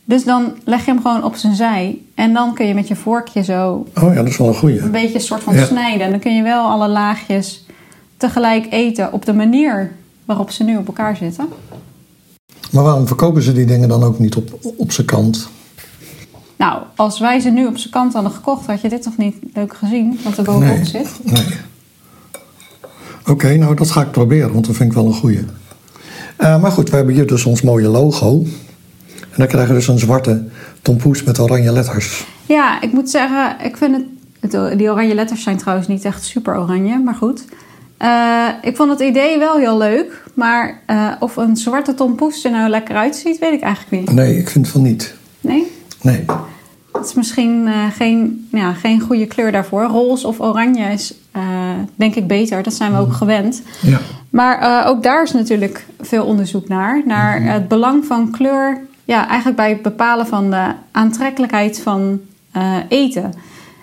[0.04, 1.98] Dus dan leg je hem gewoon op zijn zij.
[2.14, 4.80] En dan kun je met je vorkje zo Oh ja, dat is wel een goeie.
[4.80, 5.64] een beetje een soort van Ja.
[5.64, 6.00] snijden.
[6.06, 7.66] En dan kun je wel alle laagjes
[8.16, 9.92] tegelijk eten op de manier
[10.24, 11.48] waarop ze nu op elkaar zitten.
[12.70, 15.48] Maar waarom verkopen ze die dingen dan ook niet op, op zijn kant?
[16.56, 19.34] Nou, als wij ze nu op zijn kant hadden gekocht, had je dit toch niet
[19.54, 20.84] leuk gezien, wat er bovenop Nee.
[20.84, 21.08] zit.
[21.22, 21.44] Nee.
[23.26, 25.44] Oké, nou dat ga ik proberen, want dat vind ik wel een goeie.
[26.36, 28.42] Eh, maar goed, we hebben hier dus ons mooie logo.
[29.20, 30.44] En dan krijgen we dus een zwarte
[30.82, 32.26] tompoes met oranje letters.
[32.46, 33.96] Ja, ik moet zeggen, ik vind
[34.40, 37.44] het, het- Die oranje letters zijn trouwens niet echt super oranje, maar goed.
[37.98, 42.50] Eh, ik vond het idee wel heel leuk, maar eh, of een zwarte tompoes er
[42.50, 44.14] nou lekker uitziet, weet ik eigenlijk niet.
[44.14, 45.14] Nee, ik vind van niet.
[45.40, 45.72] Nee?
[46.02, 46.24] Nee.
[46.92, 49.82] Het is misschien eh, geen, ja, geen goede kleur daarvoor.
[49.82, 51.14] Roze of oranje is
[51.94, 52.62] denk ik beter.
[52.62, 53.62] Dat zijn we ook gewend.
[53.80, 53.98] Ja.
[54.30, 57.02] Maar ook daar is natuurlijk veel onderzoek naar.
[57.06, 58.80] Naar het belang van kleur.
[59.04, 62.20] Ja, eigenlijk bij het bepalen van de aantrekkelijkheid van
[62.88, 63.32] eten.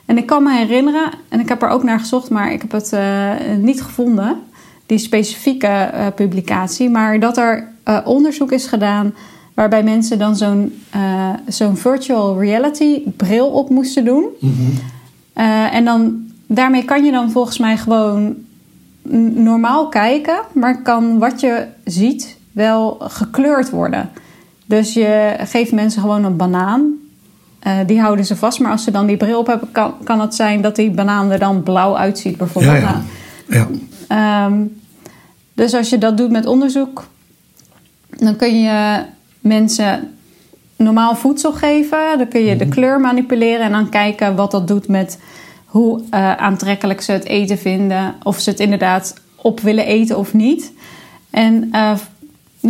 [0.06, 2.72] En ik kan me herinneren, en ik heb er ook naar gezocht, maar ik heb
[2.72, 4.40] het eh, niet gevonden.
[4.86, 6.90] Die specifieke eh, publicatie.
[6.90, 9.14] Maar dat er eh, onderzoek is gedaan
[9.54, 10.82] waarbij mensen dan zo'n
[11.48, 14.26] zo'n virtual reality bril op moesten doen.
[15.34, 18.36] Eh, en dan, daarmee kan je dan volgens mij gewoon
[19.34, 24.10] normaal kijken, maar kan wat je ziet wel gekleurd worden.
[24.66, 26.94] Dus je geeft mensen gewoon een banaan.
[27.66, 30.20] Eh, die houden ze vast, maar als ze dan die bril op hebben, kan, kan
[30.20, 32.76] het zijn dat die banaan er dan blauw uitziet, bijvoorbeeld.
[32.76, 33.02] Ja,
[33.48, 33.68] ja.
[33.68, 34.46] Nou, ja.
[34.46, 34.62] Ehm,
[35.54, 37.04] dus als je dat doet met onderzoek,
[38.10, 39.04] dan kun je
[39.40, 40.14] mensen
[40.76, 42.18] normaal voedsel geven.
[42.18, 45.20] Dan kun je de kleur manipuleren en dan kijken wat dat doet met
[45.66, 48.16] hoe eh, aantrekkelijk ze het eten vinden.
[48.24, 50.72] Of ze het inderdaad op willen eten of niet.
[51.30, 51.98] En eh,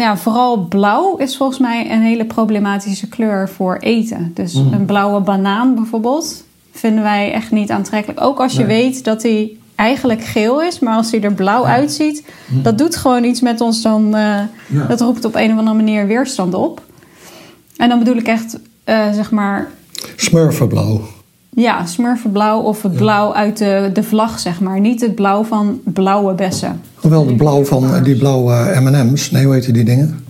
[0.04, 4.32] ja, vooral blauw is volgens mij een hele problematische kleur voor eten.
[4.34, 8.22] Dus een blauwe banaan bijvoorbeeld vinden wij echt niet aantrekkelijk.
[8.22, 8.68] Ook als je Nee.
[8.84, 13.24] weet dat hij eigenlijk geel is, maar als hij er blauw uitziet, dat doet gewoon
[13.24, 13.82] iets met ons.
[13.82, 14.86] Dan, eh, Ja.
[14.88, 16.82] Dat roept op een of andere manier weerstand op.
[17.78, 19.70] En dan bedoel ik echt, eh, zeg maar,
[20.16, 21.02] Smurfenblauw.
[21.56, 24.80] Ja, smurfenblauw of het blauw uit de, de vlag, zeg maar.
[24.80, 26.82] Niet het blauw van blauwe bessen.
[26.96, 30.24] Hoewel de blauw van eh, die blauwe M&M's, nee, hoe heet die dingen?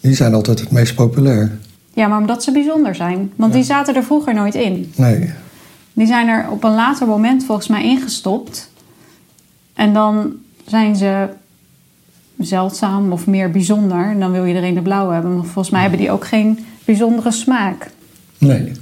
[0.00, 1.58] Die zijn altijd het meest populair.
[1.92, 3.32] Ja, maar omdat ze bijzonder zijn.
[3.36, 4.92] Want die zaten er vroeger nooit in.
[4.96, 5.30] Nee.
[5.92, 8.70] Die zijn er op een later moment volgens mij ingestopt.
[9.74, 10.32] En dan
[10.66, 11.28] zijn ze
[12.38, 14.04] zeldzaam of meer bijzonder.
[14.10, 15.34] En dan wil iedereen de blauwe hebben.
[15.34, 17.90] Maar volgens mij hebben die ook geen bijzondere smaak.
[18.38, 18.72] Nee.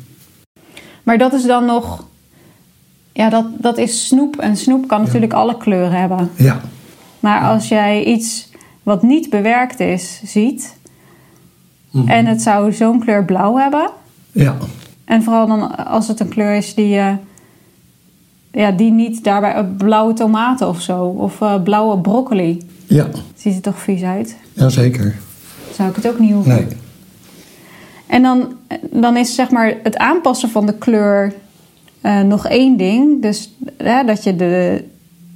[1.11, 2.05] Maar dat is dan nog...
[3.13, 4.37] Ja, dat, dat is snoep.
[4.37, 6.31] En snoep kan natuurlijk alle kleuren hebben.
[6.37, 6.61] Ja.
[7.21, 8.49] Maar als jij iets
[8.83, 10.77] wat niet bewerkt is, ziet...
[12.07, 13.91] en het zou zo'n kleur blauw hebben...
[14.33, 14.57] Ja.
[15.05, 16.97] en vooral dan als het een kleur is die...
[16.99, 17.15] eh,
[18.53, 19.55] ja, die niet daarbij...
[19.55, 21.05] eh, blauwe tomaten of zo.
[21.05, 22.67] Of eh, blauwe broccoli.
[22.87, 23.07] Ja.
[23.35, 24.37] Ziet er toch vies uit?
[24.53, 25.17] Jazeker.
[25.75, 26.55] Zou ik het ook niet hoeven.
[26.55, 26.67] Nee.
[28.11, 28.53] En dan,
[28.91, 31.35] dan is zeg maar het aanpassen van de kleur
[32.01, 33.23] eh, nog één ding.
[33.23, 33.57] Dus
[34.07, 34.85] dat je de,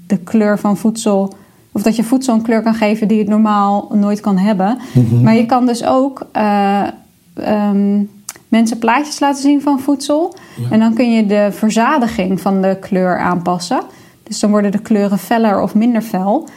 [0.06, 1.34] de kleur van voedsel
[1.72, 4.78] of dat je voedsel een kleur kan geven die het normaal nooit kan hebben.
[5.22, 6.82] Maar je kan dus ook eh,
[7.34, 8.02] ehm,
[8.48, 10.36] mensen plaatjes laten zien van voedsel.
[10.70, 13.80] En dan kun je de verzadiging van de kleur aanpassen.
[14.28, 16.48] Dus dan worden de kleuren feller of minder fel.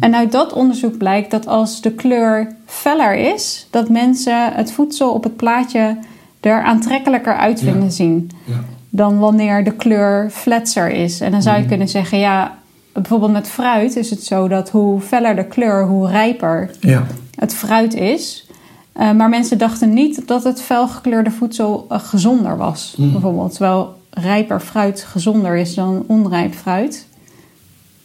[0.00, 5.12] En uit dat onderzoek blijkt dat als de kleur feller is, dat mensen het voedsel
[5.12, 5.96] op het plaatje
[6.40, 7.90] er aantrekkelijker uit vinden Ja.
[7.90, 8.30] zien.
[8.44, 8.54] Ja.
[8.90, 11.20] Dan wanneer de kleur fletser is.
[11.20, 11.62] En dan zou Mhm.
[11.62, 12.54] je kunnen zeggen, ja,
[12.92, 17.06] bijvoorbeeld met fruit is het zo dat hoe feller de kleur, hoe rijper Ja.
[17.34, 18.46] het fruit is.
[18.92, 22.94] Eh, maar mensen dachten niet dat het felgekleurde voedsel eh, gezonder was.
[22.98, 23.12] Mhm.
[23.12, 27.06] Bijvoorbeeld, terwijl rijper fruit gezonder is dan onrijp fruit.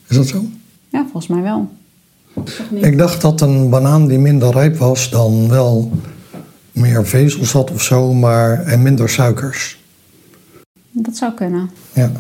[0.08, 0.46] Is dat zo?
[0.90, 1.70] Ja, volgens mij wel.
[2.74, 5.92] Ik dacht dat een banaan die minder rijp was dan wel
[6.72, 9.80] meer vezels had of zo, maar en minder suikers.
[10.92, 11.70] Dat zou kunnen.
[11.94, 12.12] Ja.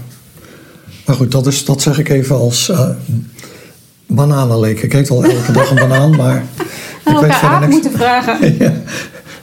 [1.05, 2.89] Maar goed, dat, is, dat zeg ik even als uh,
[4.05, 4.81] bananenleek.
[4.81, 6.43] Ik eet al elke dag een banaan, maar
[7.05, 8.55] ik weet, verder niks, moeten vragen.
[8.63, 8.73] Ja,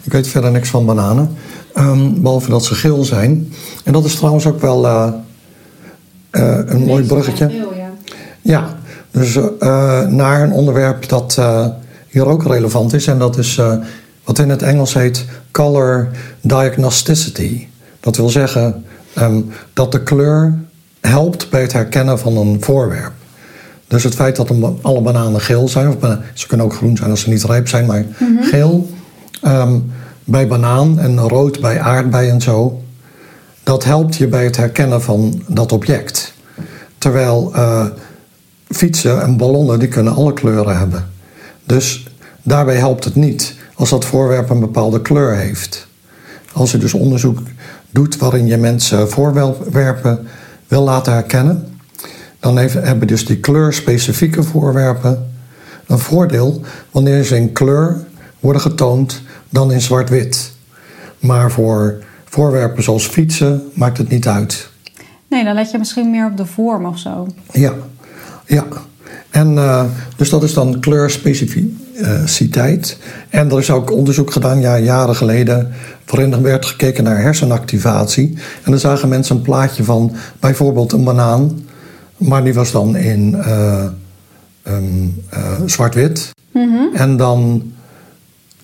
[0.02, 1.37] ik weet verder niks van bananen.
[1.74, 3.52] Ehm, behalve dat ze geel zijn.
[3.85, 5.12] En dat is trouwens ook wel eh,
[6.30, 7.63] eh, een mooi bruggetje.
[8.44, 8.76] Ja,
[9.11, 11.66] dus eh, naar een onderwerp dat eh,
[12.09, 13.07] hier ook relevant is.
[13.07, 13.74] En dat is eh,
[14.24, 16.09] wat in het Engels heet color
[16.40, 17.66] diagnosticity.
[18.00, 19.40] Dat wil zeggen ehm,
[19.72, 20.59] dat de kleur
[21.00, 23.12] helpt bij het herkennen van een voorwerp.
[23.88, 24.50] Dus het feit dat
[24.83, 27.87] alle bananen geel zijn, of ze kunnen ook groen zijn als ze niet rijp zijn,
[27.87, 28.04] maar
[28.40, 28.90] geel
[29.42, 29.78] ehm,
[30.24, 32.83] bij banaan en rood bij aardbei en zo,
[33.62, 36.35] dat helpt je bij het herkennen van dat object.
[36.98, 37.52] Terwijl
[38.75, 41.11] fietsen en ballonnen die kunnen alle kleuren hebben.
[41.65, 42.07] Dus
[42.43, 45.87] daarbij helpt het niet als dat voorwerp een bepaalde kleur heeft.
[46.53, 47.39] Als je dus onderzoek
[47.91, 50.27] doet waarin je mensen voorwerpen
[50.69, 51.69] wil laten herkennen,
[52.41, 55.33] dan hebben dus die kleurspecifieke voorwerpen
[55.87, 56.61] een voordeel
[56.91, 58.05] wanneer ze in kleur
[58.41, 60.53] worden getoond dan in zwart-wit.
[61.19, 64.69] Maar voor voorwerpen zoals fietsen maakt het niet uit.
[65.29, 67.27] Nee, dan let je misschien meer op de vorm of zo.
[67.53, 67.73] Ja,
[68.46, 68.66] ja.
[69.30, 69.85] En uh,
[70.16, 72.98] dus dat is dan kleurspecificiteit.
[73.28, 75.72] En er is ook onderzoek gedaan, ja, jaren geleden,
[76.07, 78.35] waarin er werd gekeken naar hersenactivatie.
[78.62, 81.64] En dan zagen mensen een plaatje van bijvoorbeeld een banaan,
[82.16, 83.85] maar die was dan in uh,
[84.68, 86.30] um, uh, zwart-wit.
[86.52, 86.94] Mm-hmm.
[86.94, 87.72] En dan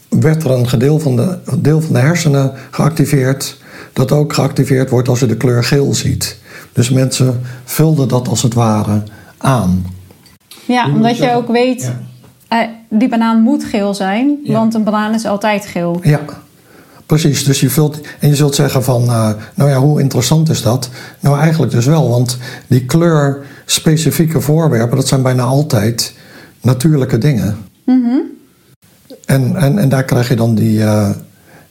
[0.08, 3.58] werd er een gedeel van, de, deel van de hersenen geactiveerd,
[3.92, 6.38] dat ook geactiveerd wordt als je de kleur geel ziet.
[6.72, 9.02] Dus mensen vulden dat als het ware
[9.42, 9.85] aan.
[10.66, 11.92] Ja, omdat je ook weet,
[12.48, 12.62] ja.
[12.62, 14.53] uh, die banaan moet geel zijn, ja.
[14.53, 16.00] want een banaan is altijd geel.
[16.03, 16.20] Ja,
[17.07, 17.44] precies.
[17.44, 20.88] Dus je vult, en je zult zeggen van, uh, nou ja, hoe interessant is dat?
[21.20, 26.14] Nou, eigenlijk dus wel, want die kleurspecifieke voorwerpen, dat zijn bijna altijd
[26.61, 27.59] natuurlijke dingen.
[27.85, 28.22] Mm-hmm.
[29.26, 31.09] En, en, en daar krijg je dan die, uh,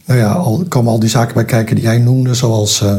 [0.06, 2.96] nou ja, al, komen al die zaken bij kijken die jij noemde, zoals uh,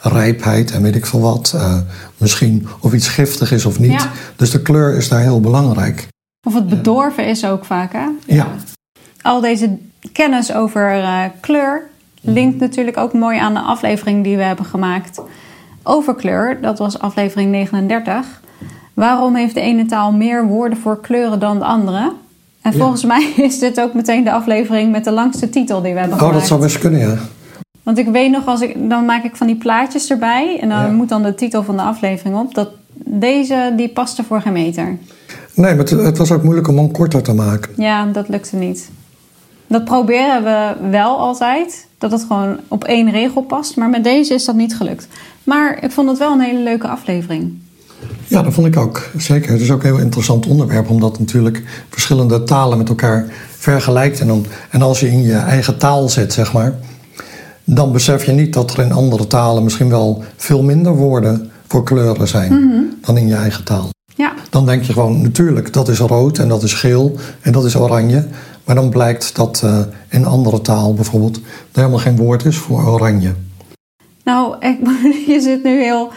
[0.00, 1.52] rijpheid en weet ik veel wat.
[1.56, 1.76] Uh,
[2.16, 4.02] misschien of iets giftig is of niet.
[4.02, 4.10] Ja.
[4.36, 6.08] Dus de kleur is daar heel belangrijk.
[6.46, 8.06] Of het bedorven is ook vaak, hè?
[8.26, 8.46] Ja.
[9.22, 9.76] Al deze
[10.12, 11.82] kennis over uh, kleur
[12.20, 15.20] linkt natuurlijk ook mooi aan de aflevering die we hebben gemaakt
[15.82, 16.60] over kleur.
[16.60, 18.40] Dat was aflevering 39.
[18.94, 22.12] Waarom heeft de ene taal meer woorden voor kleuren dan de andere?
[22.62, 23.06] En volgens ja.
[23.06, 26.22] mij is dit ook meteen de aflevering met de langste titel die we hebben oh,
[26.22, 26.36] gemaakt.
[26.36, 27.18] Oh, dat zou best kunnen, ja.
[27.86, 30.58] Want ik weet nog, als ik, dan maak ik van die plaatjes erbij.
[30.60, 30.90] En dan ja.
[30.90, 32.54] moet dan de titel van de aflevering op.
[32.54, 34.98] Dat deze, die paste voor geen meter.
[35.54, 37.72] Nee, maar het, het was ook moeilijk om hem korter te maken.
[37.76, 38.90] Ja, dat lukte niet.
[39.66, 41.86] Dat proberen we wel altijd.
[41.98, 43.76] Dat het gewoon op één regel past.
[43.76, 45.08] Maar met deze is dat niet gelukt.
[45.44, 47.58] Maar ik vond het wel een hele leuke aflevering.
[48.26, 49.10] Ja, dat vond ik ook.
[49.16, 49.52] Zeker.
[49.52, 50.90] Het is ook een heel interessant onderwerp.
[50.90, 54.20] Omdat natuurlijk verschillende talen met elkaar vergelijkt.
[54.20, 56.74] En, dan, en als je in je eigen taal zit, zeg maar.
[57.68, 61.84] Dan besef je niet dat er in andere talen misschien wel veel minder woorden voor
[61.84, 62.52] kleuren zijn.
[62.52, 62.94] Mm -hmm.
[63.00, 63.88] Dan in je eigen taal.
[64.14, 64.32] Ja.
[64.50, 67.76] Dan denk je gewoon, natuurlijk, dat is rood en dat is geel en dat is
[67.76, 68.26] oranje.
[68.64, 72.86] Maar dan blijkt dat uh, in andere taal bijvoorbeeld er helemaal geen woord is voor
[72.86, 73.32] oranje.
[74.24, 74.78] Nou, ik,
[75.32, 76.10] je zit nu heel,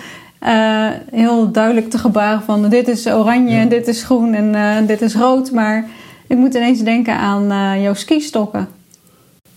[0.43, 3.61] uh, heel duidelijk te gebaren van dit is oranje ja.
[3.61, 5.51] en dit is groen en uh, dit is rood.
[5.51, 5.89] Maar
[6.27, 8.67] ik moet ineens denken aan jouw skistokken.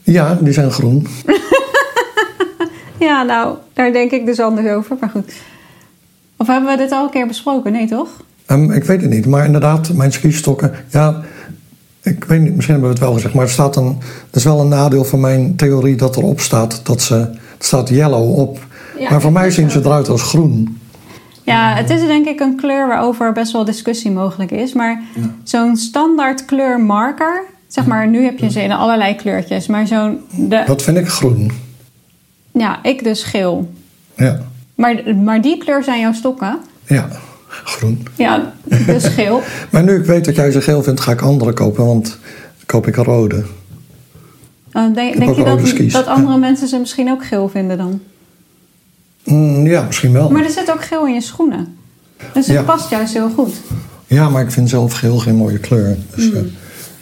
[0.03, 1.07] Ja, die zijn groen.
[3.05, 4.97] ja, nou, daar denk ik dus anders over.
[5.01, 5.33] Maar goed.
[6.37, 7.73] Of hebben we dit al een keer besproken?
[7.73, 8.09] Nee, toch?
[8.47, 10.73] Um, ik weet het niet, maar inderdaad, mijn skistokken.
[10.91, 11.21] Ja,
[12.03, 13.99] ik weet niet, misschien hebben we het wel gezegd, maar er staat een,
[14.31, 17.15] dat is wel een nadeel van mijn theorie dat erop staat dat ze.
[17.15, 18.59] Het staat yellow op.
[18.99, 20.79] Ja, maar voor mij zien ze eruit als groen.
[21.45, 24.73] Ja, het is denk ik een kleur waarover best wel discussie mogelijk is.
[24.73, 25.03] Maar
[25.43, 29.67] zo'n standaard kleurmarker, zeg maar, nu heb je ze in allerlei kleurtjes.
[29.67, 30.21] Maar zo'n.
[30.37, 31.51] de- Wat vind ik groen?
[32.53, 33.73] Ja, ik dus geel.
[34.17, 34.41] Ja,
[34.75, 36.59] Maar, maar die kleur zijn jouw stokken.
[36.87, 37.09] ja,
[37.49, 38.07] groen.
[38.17, 38.53] Ja,
[38.87, 39.43] dus geel.
[39.71, 42.67] Maar nu ik weet dat jij ze geel vindt, ga ik andere kopen, want dan
[42.67, 43.45] koop ik een rode.
[44.73, 48.01] Uh, denk je dat, dat andere mensen ze misschien ook geel vinden dan?
[49.25, 50.31] Mm, ja, misschien wel.
[50.31, 51.77] Maar er zit ook geel in je schoenen.
[52.33, 52.63] Dus het Ja.
[52.63, 53.55] past juist heel goed.
[54.07, 55.97] Ja, maar ik vind zelf geel geen mooie kleur.
[56.15, 56.41] Dus, eh,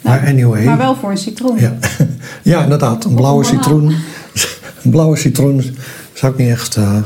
[0.01, 0.57] maar anyway.
[0.59, 0.67] Hmm.
[0.67, 1.59] Maar wel voor een citroen.
[1.59, 1.77] Ja.
[2.51, 3.03] ja, inderdaad.
[3.05, 3.95] Een blauwe citroen.
[4.83, 5.75] Een blauwe citroen
[6.13, 6.97] zou ik niet echt eh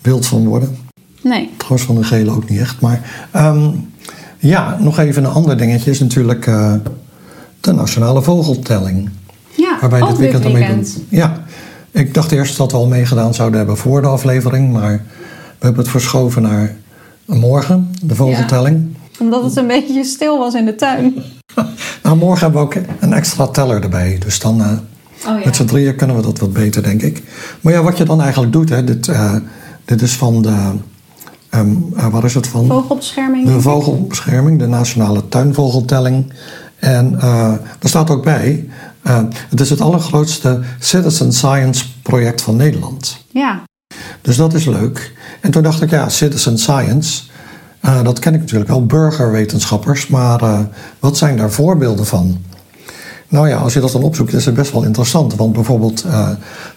[0.00, 0.76] wild van worden.
[1.22, 1.50] Nee.
[1.56, 2.80] Trouwens van de gele ook niet echt.
[2.80, 3.70] Maar ehm,
[4.38, 6.74] ja, nog even een ander dingetje is natuurlijk eh,
[7.60, 9.10] de nationale vogeltelling.
[9.56, 10.68] Ja, Waarbij dit weekend weekend.
[10.68, 11.06] meedoen.
[11.08, 11.42] Ja,
[11.90, 14.72] ik dacht eerst dat we al meegedaan zouden hebben voor de aflevering.
[14.72, 14.92] Maar
[15.58, 16.76] we hebben het verschoven naar
[17.26, 18.96] morgen, de vogeltelling.
[19.20, 21.14] Omdat het een beetje stil was in de tuin.
[22.02, 24.18] Nou, morgen hebben we ook een extra teller erbij.
[24.24, 24.72] Dus dan eh,
[25.26, 25.44] Oh ja.
[25.44, 27.22] met z'n drieën kunnen we dat wat beter, denk ik.
[27.60, 29.34] Maar ja, wat je dan eigenlijk doet, hè, dit, eh,
[29.84, 30.72] dit is van de.
[32.10, 32.66] waar is het van?
[32.66, 33.46] Vogelbescherming.
[33.46, 36.32] De vogelbescherming, de nationale tuinvogeltelling.
[36.76, 38.68] En eh er staat ook bij,
[39.48, 43.24] het is het allergrootste citizen science project van Nederland.
[43.30, 43.62] Ja.
[44.20, 45.12] Dus dat is leuk.
[45.40, 47.22] En toen dacht ik, ja, citizen science,
[47.80, 50.66] dat ken ik natuurlijk wel, burgerwetenschappers, maar
[50.98, 52.38] wat zijn daar voorbeelden van?
[53.32, 55.34] Nou ja, als je dat dan opzoekt, is het best wel interessant.
[55.34, 56.28] Want bijvoorbeeld eh,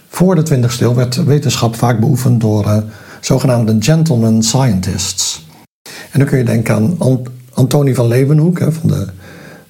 [0.08, 2.76] voor de 20e eeuw werd wetenschap vaak beoefend door eh,
[3.20, 5.46] zogenaamde gentleman scientists.
[6.10, 9.06] En dan kun je denken aan Ant- Antonie van Leeuwenhoek hè, van de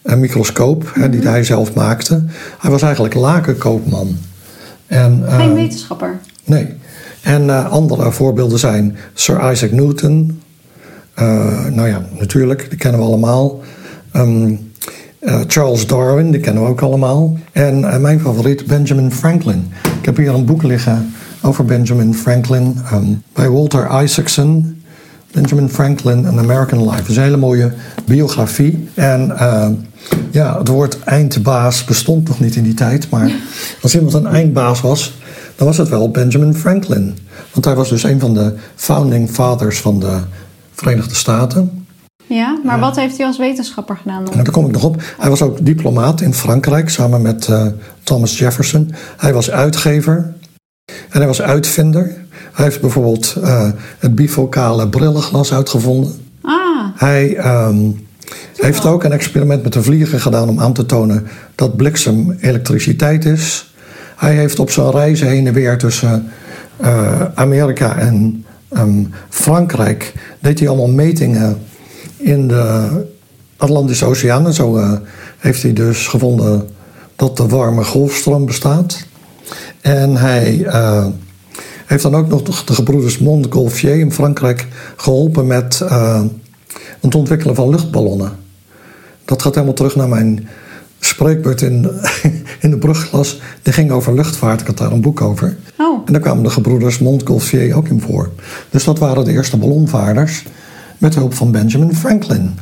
[0.03, 2.25] eh, microscoop, hè, die hij zelf maakte.
[2.59, 4.16] Hij was eigenlijk lakenkoopman.
[4.87, 6.18] En, Geen wetenschapper.
[6.44, 6.75] Nee.
[7.22, 10.42] En andere voorbeelden zijn Sir Isaac Newton.
[11.70, 13.61] Nou ja, natuurlijk, die kennen we allemaal.
[14.12, 14.55] Ehm,
[15.18, 17.37] eh, Charles Darwin, die kennen we ook allemaal.
[17.52, 19.72] En eh, mijn favoriet, Benjamin Franklin.
[19.98, 24.83] Ik heb hier een boek liggen over Benjamin Franklin ehm, bij Walter Isaacson.
[25.33, 26.96] Benjamin Franklin, An American Life.
[26.96, 27.72] Dat is een hele mooie
[28.05, 28.88] biografie.
[28.94, 29.68] En eh,
[30.31, 33.11] ja, het woord eindbaas bestond nog niet in die tijd.
[33.11, 33.31] Maar
[33.83, 35.18] als iemand een eindbaas was,
[35.57, 37.18] dan was het wel Benjamin Franklin.
[37.52, 40.18] Want hij was dus een van de founding fathers van de
[40.72, 41.86] Verenigde Staten.
[42.26, 44.34] Ja, maar wat heeft hij als wetenschapper gedaan dan?
[44.34, 45.02] En daar kom ik nog op.
[45.18, 47.66] Hij was ook diplomaat in Frankrijk samen met eh,
[48.02, 48.92] Thomas Jefferson.
[49.16, 50.32] Hij was uitgever
[50.86, 52.04] en hij was uitvinder.
[52.52, 56.14] Hij heeft bijvoorbeeld eh, het bifocale brillenglas uitgevonden.
[56.42, 57.90] Ah, Hij ehm,
[58.56, 63.24] heeft ook een experiment met de vliegen gedaan om aan te tonen dat bliksem elektriciteit
[63.24, 63.74] is.
[64.16, 66.28] Hij heeft op zijn reizen heen en weer tussen
[66.76, 71.58] eh, Amerika en ehm, Frankrijk deed hij allemaal metingen
[72.16, 72.88] in de
[73.57, 74.46] Atlantische Oceaan.
[74.46, 74.92] En zo eh,
[75.38, 76.68] heeft hij dus gevonden
[77.16, 79.07] dat de warme golfstroom bestaat.
[79.81, 81.07] En hij eh,
[81.87, 86.22] heeft dan ook nog de gebroeders Montgolfier in Frankrijk geholpen met eh,
[87.00, 88.33] het ontwikkelen van luchtballonnen.
[89.24, 90.48] Dat gaat helemaal terug naar mijn
[91.00, 91.90] spreekbeurt in,
[92.61, 93.40] in de brugklas.
[93.62, 94.61] Die ging over luchtvaart.
[94.61, 95.57] Ik had daar een boek over.
[95.79, 96.00] oh.
[96.07, 98.31] En daar kwamen de gebroeders Montgolfier ook in voor.
[98.70, 100.44] Dus dat waren de eerste ballonvaarders
[100.98, 102.59] met hulp van Benjamin Franklin.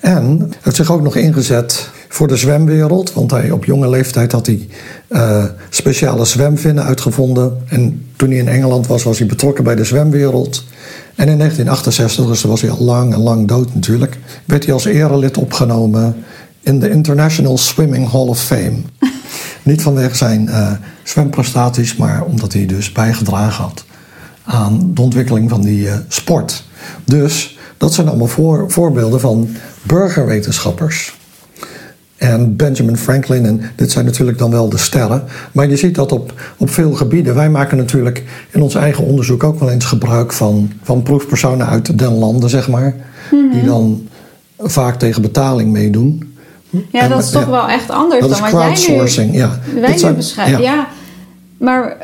[0.00, 3.12] En hij heeft zich ook nog ingezet voor de zwemwereld.
[3.12, 4.68] Want hij, op jonge leeftijd had hij
[5.08, 7.58] eh, speciale zwemvinnen uitgevonden.
[7.68, 10.64] En toen hij in Engeland was, was hij betrokken bij de zwemwereld.
[11.14, 14.18] En in 1968, dus was hij al lang en lang dood natuurlijk...
[14.44, 16.16] werd hij als erelid opgenomen
[16.60, 18.76] in de International Swimming Hall of Fame.
[19.62, 20.72] Niet vanwege zijn eh,
[21.02, 23.84] zwemprestaties, maar omdat hij dus bijgedragen had
[24.44, 26.64] aan de ontwikkeling van die eh, sport.
[27.04, 29.48] Dus dat zijn allemaal voor, voorbeelden van
[29.82, 31.16] burgerwetenschappers.
[32.16, 35.24] En Benjamin Franklin, en dit zijn natuurlijk dan wel de sterren.
[35.52, 37.34] Maar je ziet dat op, op veel gebieden.
[37.34, 41.98] Wij maken natuurlijk in ons eigen onderzoek ook wel eens gebruik van, van proefpersonen uit
[41.98, 42.94] den landen, zeg maar.
[43.52, 44.08] Die dan
[44.58, 46.36] vaak tegen betaling meedoen.
[46.70, 47.50] Ja, En dat is toch ja.
[47.50, 49.58] wel echt anders dan wat jij nu, crowdsourcing, ja.
[49.80, 50.50] wij nu beschrijft.
[50.50, 50.58] Ja.
[50.58, 50.88] ja.
[51.58, 51.96] maar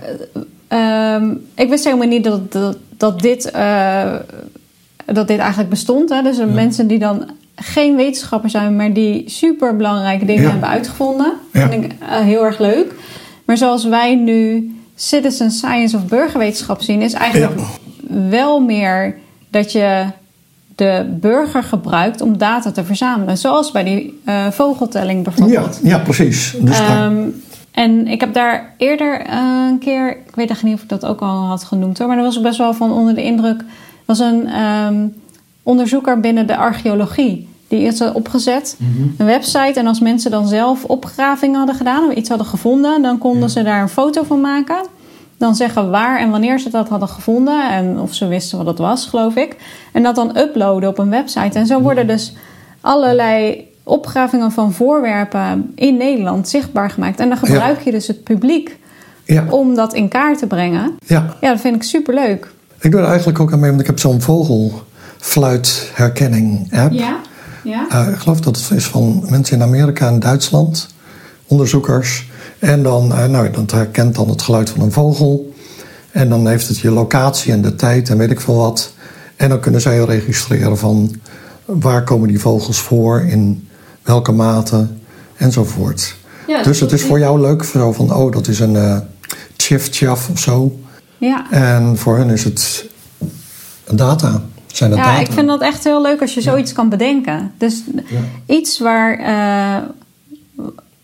[0.69, 4.15] eh, ehm, ik wist helemaal niet dat, dat, dat dit, eh,
[5.07, 6.09] dat dit eigenlijk bestond.
[6.11, 6.23] Hè?
[6.23, 10.51] Dus mensen die dan geen wetenschapper zijn, maar die super belangrijke dingen Ja.
[10.51, 11.33] hebben uitgevonden.
[11.53, 11.69] Ja.
[11.69, 12.95] Vind ik eh, heel erg leuk.
[13.45, 17.61] Maar zoals wij nu citizen science of burgerwetenschap zien, is eigenlijk
[18.31, 19.17] wel meer
[19.51, 20.05] dat je
[20.75, 23.39] de burger gebruikt om data te verzamelen.
[23.39, 25.81] Zoals bij die eh, vogeltelling Ja, bijvoorbeeld.
[25.83, 26.55] ja, precies.
[26.61, 27.23] Dus daar- Ehm,
[27.73, 29.39] en ik heb daar eerder eh,
[29.71, 32.17] een keer, ik weet echt niet of ik dat ook al had genoemd hoor, maar
[32.17, 33.63] daar was ik best wel van onder de indruk.
[34.05, 35.07] Was een, ehm,
[35.63, 37.49] onderzoeker binnen de archeologie.
[37.69, 38.77] Die is opgezet,
[39.19, 39.73] een website.
[39.81, 43.63] En als mensen dan zelf opgravingen hadden gedaan of iets hadden gevonden, dan konden ze
[43.63, 44.77] daar een foto van maken.
[45.39, 48.79] Dan zeggen waar en wanneer ze dat hadden gevonden en of ze wisten wat het
[48.79, 49.57] was, geloof ik.
[49.93, 51.59] En dat dan uploaden op een website.
[51.59, 52.33] En zo worden dus
[52.81, 57.21] allerlei opgravingen van voorwerpen in Nederland zichtbaar gemaakt.
[57.21, 58.79] En dan gebruik je dus het publiek
[59.25, 59.45] Ja.
[59.51, 60.95] om dat in kaart te brengen.
[61.07, 61.35] ja.
[61.41, 62.53] Ja, dat vind ik superleuk.
[62.85, 66.93] Ik doe er eigenlijk ook aan mee, want ik heb zo'n vogelfluitherkenning app.
[66.93, 67.21] Ja?
[67.63, 67.87] Ja?
[67.91, 70.89] Eh, ik geloof dat het is van mensen in Amerika en Duitsland,
[71.47, 72.31] onderzoekers.
[72.59, 75.53] En dan, eh, nou, dat herkent dan het geluid van een vogel.
[76.11, 78.93] En dan heeft het je locatie en de tijd en weet ik veel wat.
[79.37, 81.15] En dan kunnen zij registreren van
[81.65, 83.69] waar komen die vogels voor, in
[84.03, 84.87] welke mate
[85.37, 86.17] enzovoort.
[86.47, 88.99] Ja, dus het is voor jou leuk zo van, oh, dat is een uh,
[89.57, 90.79] chif-chaf of zo.
[91.25, 91.51] Ja.
[91.51, 92.89] En voor hen is het
[93.91, 94.43] data.
[94.67, 95.21] Zijn het ja, data.
[95.21, 97.53] ik vind dat echt heel leuk als je zoiets kan bedenken.
[97.59, 97.83] Dus
[98.47, 99.83] iets waar, eh,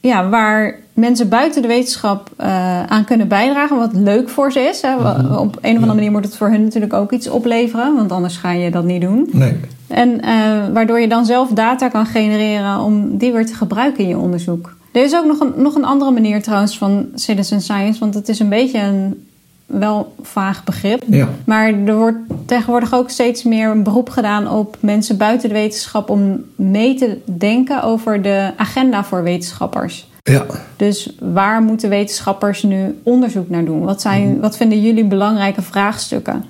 [0.00, 4.80] ja, waar mensen buiten de wetenschap eh, aan kunnen bijdragen, wat leuk voor ze is.
[4.80, 4.96] Hè.
[4.96, 5.34] Mhm.
[5.34, 8.36] Op een of andere manier moet het voor hun natuurlijk ook iets opleveren, want anders
[8.36, 9.28] ga je dat niet doen.
[9.32, 9.56] Nee.
[9.86, 10.32] En eh,
[10.72, 14.76] waardoor je dan zelf data kan genereren om die weer te gebruiken in je onderzoek.
[14.92, 18.28] Er is ook nog een, nog een andere manier trouwens van citizen science, want het
[18.28, 19.29] is een beetje een
[19.70, 21.02] wel vaag begrip.
[21.06, 21.28] Ja.
[21.44, 26.10] Maar er wordt tegenwoordig ook steeds meer een beroep gedaan op mensen buiten de wetenschap
[26.10, 30.08] om mee te denken over de agenda voor wetenschappers.
[30.22, 30.44] Ja.
[30.76, 33.80] Dus waar moeten wetenschappers nu onderzoek naar doen?
[33.84, 36.44] Wat, zijn, wat vinden jullie belangrijke vraagstukken?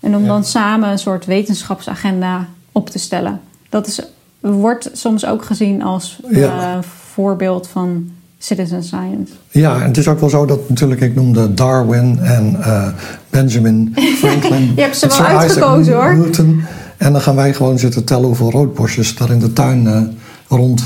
[0.00, 0.28] En om Ja.
[0.28, 3.40] dan samen een soort wetenschapsagenda op te stellen.
[3.68, 4.00] Dat is,
[4.40, 6.74] wordt soms ook gezien als Ja.
[6.74, 9.32] eh, voorbeeld van citizen science.
[9.50, 12.88] Ja, en het is ook wel zo dat natuurlijk, ik noemde Darwin en eh,
[13.30, 14.72] Benjamin Franklin.
[14.76, 16.16] Je hebt ze wel uitgekozen, hoor.
[16.16, 16.62] Newton.
[16.96, 20.02] En dan gaan wij gewoon zitten tellen hoeveel roodborstjes daar in de tuin eh,
[20.48, 20.82] rond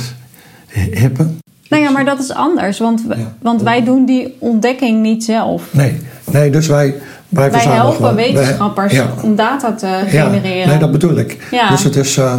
[0.90, 1.38] hippen.
[1.68, 3.16] Nou ja, maar dat is anders, want, Ja.
[3.42, 5.62] want wij doen die ontdekking niet zelf.
[5.70, 5.96] Nee,
[6.32, 6.94] nee dus wij,
[7.28, 9.06] wij, Wij helpen wij- wetenschappers ja.
[9.22, 10.68] om data te Ja, genereren.
[10.68, 11.46] nee, dat bedoel ik.
[11.50, 11.68] Ja.
[11.70, 12.32] Dus het is, eh,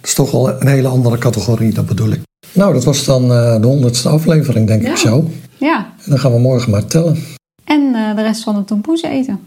[0.00, 2.20] het is toch wel een hele andere categorie, dat bedoel ik.
[2.52, 4.90] Nou, dat was dan eh, de honderdste aflevering, denk Ja.
[4.90, 5.30] ik zo.
[5.58, 7.18] Ja, En dan gaan we morgen maar tellen.
[7.64, 9.40] en eh, de rest van de tompoes eten.